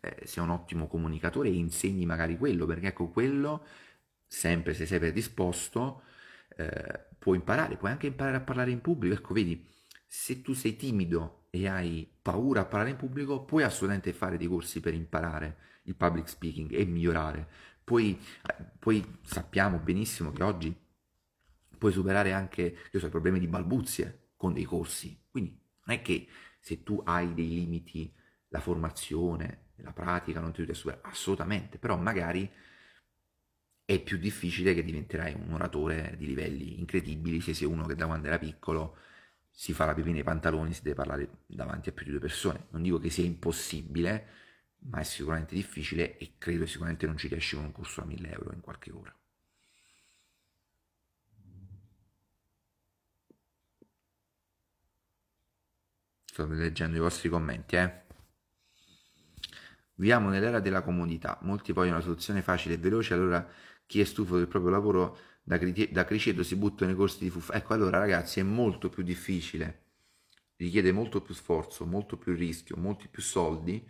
[0.00, 3.66] eh, sia un ottimo comunicatore e insegni magari quello, perché ecco quello
[4.26, 6.02] sempre se sei predisposto,
[6.56, 9.14] eh, puoi imparare, puoi anche imparare a parlare in pubblico.
[9.14, 9.68] Ecco, vedi,
[10.06, 14.46] se tu sei timido e hai paura a parlare in pubblico, puoi assolutamente fare dei
[14.46, 17.48] corsi per imparare il public speaking e migliorare.
[17.92, 18.18] Poi,
[18.78, 20.74] poi sappiamo benissimo che oggi
[21.76, 25.26] puoi superare anche so, i problemi di balbuzie con dei corsi.
[25.30, 25.50] Quindi
[25.84, 26.26] non è che
[26.58, 28.10] se tu hai dei limiti,
[28.48, 32.50] la formazione, la pratica non ti aiuta a superare, assolutamente, però magari
[33.84, 38.06] è più difficile che diventerai un oratore di livelli incredibili se sei uno che da
[38.06, 38.96] quando era piccolo
[39.50, 42.68] si fa la pipì nei pantaloni si deve parlare davanti a più di due persone.
[42.70, 44.40] Non dico che sia impossibile,
[44.90, 48.30] ma è sicuramente difficile e credo sicuramente non ci riesci con un corso a 1000
[48.30, 49.14] euro in qualche ora.
[56.24, 58.02] Sto leggendo i vostri commenti, eh.
[59.94, 63.46] Viviamo nell'era della comodità, molti vogliono una soluzione facile e veloce, allora
[63.86, 65.58] chi è stufo del proprio lavoro da,
[65.90, 67.54] da criceto si butta nei corsi di fuffa.
[67.54, 69.82] Ecco, allora ragazzi è molto più difficile,
[70.56, 73.86] richiede molto più sforzo, molto più rischio, molti più soldi,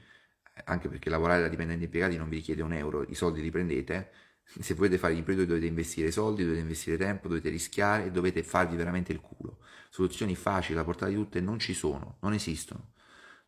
[0.65, 4.11] anche perché lavorare da dipendenti impiegati non vi richiede un euro, i soldi li prendete.
[4.61, 8.43] Se volete fare gli imprenditori dovete investire soldi, dovete investire tempo, dovete rischiare e dovete
[8.43, 9.61] farvi veramente il culo.
[9.89, 12.93] Soluzioni facili da portare di tutte non ci sono, non esistono.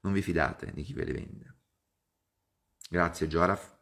[0.01, 1.55] Non vi fidate di chi ve le vende.
[2.89, 3.73] Grazie Gioraf.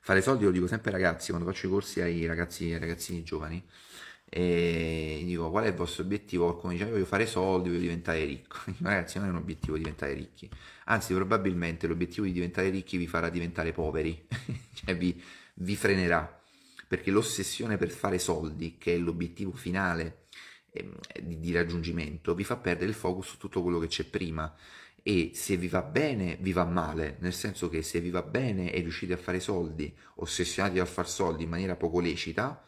[0.00, 3.22] Fare soldi lo dico sempre ai ragazzi, quando faccio i corsi ai ragazzi, ai ragazzini
[3.22, 3.66] giovani,
[4.36, 6.56] e dico qual è il vostro obiettivo?
[6.56, 8.56] Come diceva, voglio fare soldi, voglio diventare ricco.
[8.82, 10.50] Ragazzi, non è un obiettivo diventare ricchi,
[10.86, 14.26] anzi, probabilmente l'obiettivo di diventare ricchi vi farà diventare poveri,
[14.74, 15.22] cioè vi,
[15.54, 16.42] vi frenerà.
[16.88, 20.24] Perché l'ossessione per fare soldi, che è l'obiettivo finale
[20.72, 20.90] eh,
[21.22, 24.52] di, di, raggiungimento, vi fa perdere il focus su tutto quello che c'è prima.
[25.00, 28.72] E se vi va bene vi va male, nel senso che se vi va bene
[28.72, 32.64] e riuscite a fare soldi, ossessionati a fare soldi in maniera poco lecita,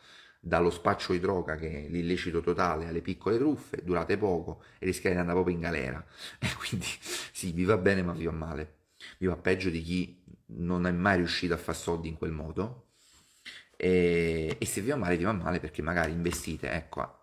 [0.47, 5.15] dallo spaccio di droga che è l'illecito totale alle piccole truffe, durate poco e rischiate
[5.17, 6.05] di andare proprio in galera.
[6.39, 6.87] E quindi
[7.33, 8.75] sì, vi va bene ma vi va male.
[9.19, 12.85] Vi va peggio di chi non è mai riuscito a fare soldi in quel modo.
[13.77, 17.21] E, e se vi va male, vi va male perché magari investite, ecco,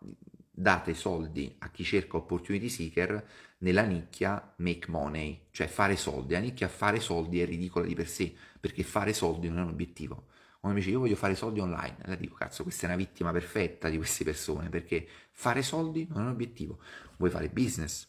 [0.51, 3.25] date soldi a chi cerca opportunity seeker
[3.59, 6.33] nella nicchia make money, cioè fare soldi.
[6.33, 9.69] La nicchia fare soldi è ridicola di per sé, perché fare soldi non è un
[9.69, 10.27] obiettivo.
[10.63, 13.89] Mi dice io voglio fare soldi online, la dico cazzo, questa è una vittima perfetta
[13.89, 16.79] di queste persone, perché fare soldi non è un obiettivo.
[17.17, 18.07] Vuoi fare business,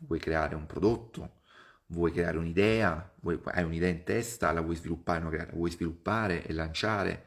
[0.00, 1.40] vuoi creare un prodotto,
[1.88, 6.46] vuoi creare un'idea, vuoi, hai un'idea in testa, la vuoi sviluppare, no, la vuoi sviluppare
[6.46, 7.22] e lanciare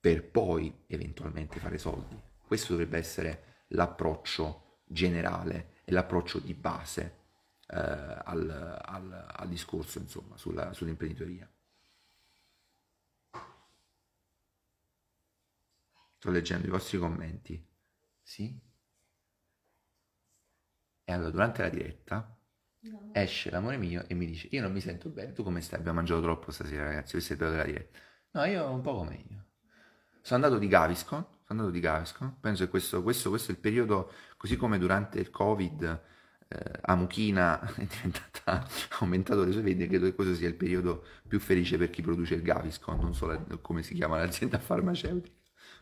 [0.00, 2.20] per poi eventualmente fare soldi.
[2.46, 7.18] Questo dovrebbe essere l'approccio generale e l'approccio di base
[7.68, 11.48] eh, al, al, al, discorso, insomma, sulla, sull'imprenditoria.
[16.18, 17.64] Sto leggendo i vostri commenti.
[18.22, 18.58] Sì?
[21.08, 22.36] E allora, durante la diretta,
[22.80, 23.10] no.
[23.12, 25.78] esce l'amore mio e mi dice, io non mi sento bene, tu come stai?
[25.78, 27.98] Abbiamo mangiato troppo stasera, ragazzi, questo è della diretta.
[28.32, 29.44] No, io un po' meglio.
[30.20, 33.60] Sono andato di Gaviscon, sono andato di Gaviscon, penso che questo, questo, questo, è il
[33.60, 36.02] periodo, così come durante il Covid
[36.48, 41.04] eh, Amuchina è diventata, ha aumentato le sue vendite, credo che questo sia il periodo
[41.28, 45.34] più felice per chi produce il Gaviscon, non so la, come si chiama l'azienda farmaceutica.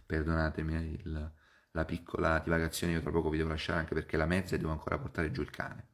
[0.06, 1.32] Perdonatemi il,
[1.72, 4.70] la piccola divagazione, io tra poco vi devo lasciare anche perché la mezza e devo
[4.70, 5.88] ancora portare giù il cane.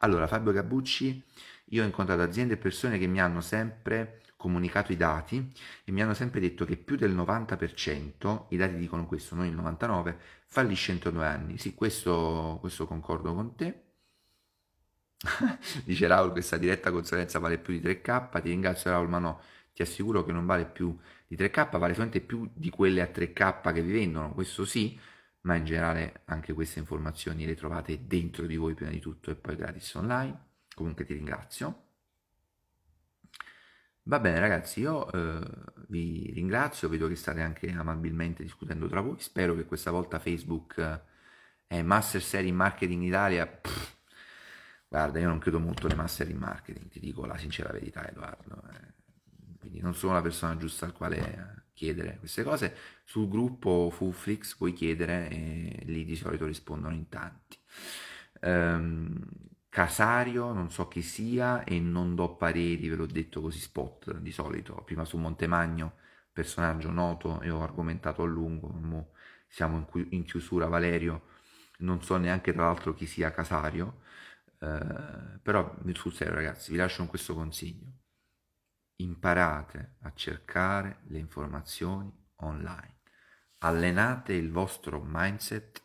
[0.00, 1.24] Allora, Fabio Gabucci,
[1.70, 5.52] io ho incontrato aziende e persone che mi hanno sempre comunicato i dati
[5.84, 9.56] e mi hanno sempre detto che più del 90%, i dati dicono questo, non il
[9.56, 11.58] 99%, fallisce entro due anni.
[11.58, 13.82] Sì, questo, questo concordo con te.
[15.84, 19.40] Dice Raul, questa diretta consulenza vale più di 3K, ti ringrazio Raul, ma no,
[19.72, 20.96] ti assicuro che non vale più
[21.26, 24.98] di 3K, vale solamente più di quelle a 3K che vi vendono, questo sì,
[25.42, 29.36] ma in generale anche queste informazioni le trovate dentro di voi prima di tutto e
[29.36, 30.44] poi gratis online.
[30.74, 31.84] Comunque ti ringrazio.
[34.08, 35.40] Va bene ragazzi, io eh,
[35.88, 41.02] vi ringrazio, vedo che state anche amabilmente discutendo tra voi, spero che questa volta Facebook
[41.66, 43.46] è Master Serie in Marketing Italia.
[43.46, 43.96] Pff,
[44.88, 48.62] guarda, io non credo molto alle Master in Marketing, ti dico la sincera verità Edoardo,
[48.72, 48.95] eh.
[49.66, 52.74] Quindi non sono la persona giusta al quale chiedere queste cose.
[53.04, 57.58] Sul gruppo Fuflix puoi chiedere e lì di solito rispondono in tanti.
[58.42, 59.18] Um,
[59.68, 64.32] Casario, non so chi sia e non do pareri, ve l'ho detto così spot di
[64.32, 65.96] solito, prima su Montemagno,
[66.32, 69.10] personaggio noto e ho argomentato a lungo, Mo
[69.48, 71.28] siamo in, chiusura Valerio,
[71.78, 74.00] non so neanche tra l'altro chi sia Casario,
[74.60, 77.95] eh, però sul serio ragazzi vi lascio con questo consiglio,
[78.96, 83.00] imparate a cercare le informazioni online,
[83.58, 85.82] allenate il vostro mindset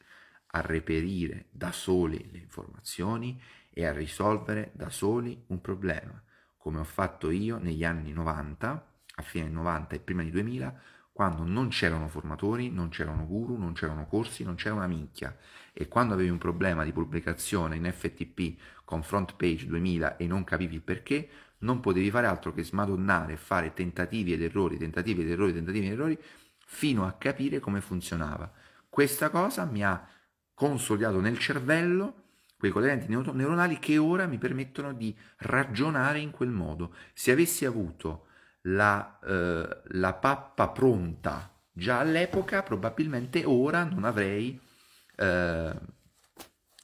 [0.54, 6.22] a reperire da soli le informazioni e a risolvere da soli un problema,
[6.58, 10.82] come ho fatto io negli anni 90, a fine 90 e prima di 2000,
[11.12, 15.38] quando non c'erano formatori, non c'erano guru, non c'erano corsi, non c'era una minchia.
[15.74, 20.44] E quando avevi un problema di pubblicazione in FTP con front page 2000 e non
[20.44, 21.30] capivi il perché,
[21.62, 25.88] non potevi fare altro che smadonnare e fare tentativi ed errori, tentativi ed errori, tentativi
[25.88, 26.20] ed errori
[26.66, 28.52] fino a capire come funzionava.
[28.90, 30.08] Questa cosa mi ha
[30.54, 32.16] consolidato nel cervello
[32.58, 36.94] quei collegamenti neuronali che ora mi permettono di ragionare in quel modo.
[37.14, 38.28] Se avessi avuto
[38.64, 44.60] la, eh, la pappa pronta già all'epoca, probabilmente ora non avrei
[45.16, 45.74] eh,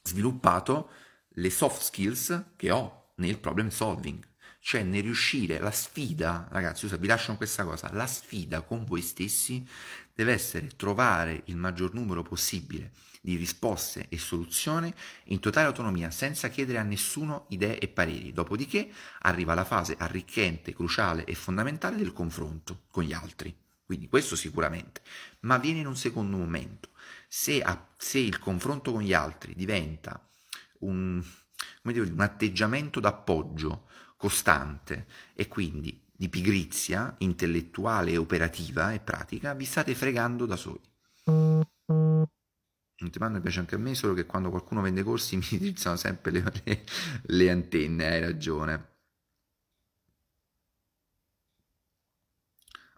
[0.02, 0.90] sviluppato
[1.28, 4.26] le soft skills che ho nel problem solving,
[4.68, 9.66] cioè nel riuscire, la sfida, ragazzi, vi lascio questa cosa, la sfida con voi stessi
[10.14, 12.92] deve essere trovare il maggior numero possibile
[13.22, 14.92] di risposte e soluzioni
[15.28, 18.34] in totale autonomia, senza chiedere a nessuno idee e pareri.
[18.34, 23.56] Dopodiché arriva la fase arricchente, cruciale e fondamentale del confronto con gli altri.
[23.86, 25.00] Quindi questo sicuramente,
[25.40, 26.90] ma viene in un secondo momento.
[27.26, 30.22] Se, a, se il confronto con gli altri diventa
[30.80, 31.24] un,
[31.84, 33.86] dire, un atteggiamento d'appoggio
[34.18, 40.80] costante e quindi di pigrizia intellettuale operativa e pratica, vi state fregando da soli.
[43.00, 45.94] Non ti mando piace anche a me, solo che quando qualcuno vende corsi mi drizzano
[45.96, 46.84] sempre le, le,
[47.22, 48.97] le antenne, hai ragione.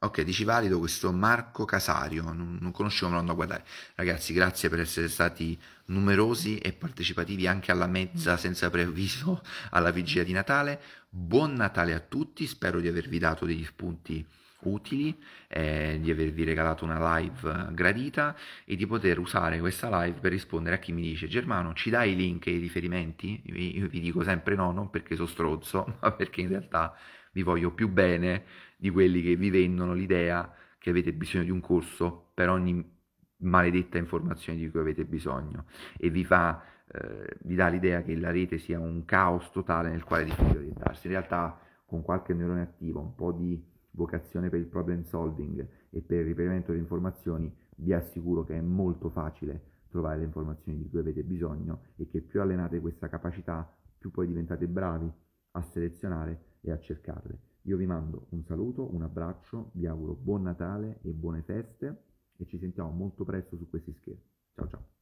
[0.03, 3.65] Ok, dici valido questo Marco Casario, non, non conoscevo, me lo andò a guardare.
[3.97, 9.43] Ragazzi, grazie per essere stati numerosi e partecipativi anche alla mezza senza preavviso
[9.73, 10.81] alla vigilia di Natale.
[11.11, 14.25] Buon Natale a tutti, spero di avervi dato degli spunti
[14.61, 15.15] utili,
[15.49, 18.35] eh, di avervi regalato una live gradita
[18.65, 22.13] e di poter usare questa live per rispondere a chi mi dice Germano ci dai
[22.13, 23.43] i link e i riferimenti?
[23.45, 26.97] Io vi dico sempre no, non perché sono stronzo, ma perché in realtà
[27.33, 28.45] vi voglio più bene
[28.81, 32.99] di quelli che vi vendono l'idea che avete bisogno di un corso per ogni
[33.43, 35.67] maledetta informazione di cui avete bisogno
[35.99, 36.63] e vi fa
[36.93, 40.59] eh, vi dà l'idea che la rete sia un caos totale nel quale è difficile
[40.59, 41.07] orientarsi.
[41.07, 46.01] In realtà con qualche neurone attivo, un po' di vocazione per il problem solving e
[46.01, 50.89] per il reperimento delle informazioni, vi assicuro che è molto facile trovare le informazioni di
[50.89, 55.11] cui avete bisogno e che più allenate questa capacità, più poi diventate bravi
[55.53, 57.50] a selezionare e a cercarle.
[57.63, 62.05] Io vi mando un saluto, un abbraccio, vi auguro buon Natale e buone feste
[62.37, 64.23] e ci sentiamo molto presto su questi schermi.
[64.55, 65.00] Ciao ciao!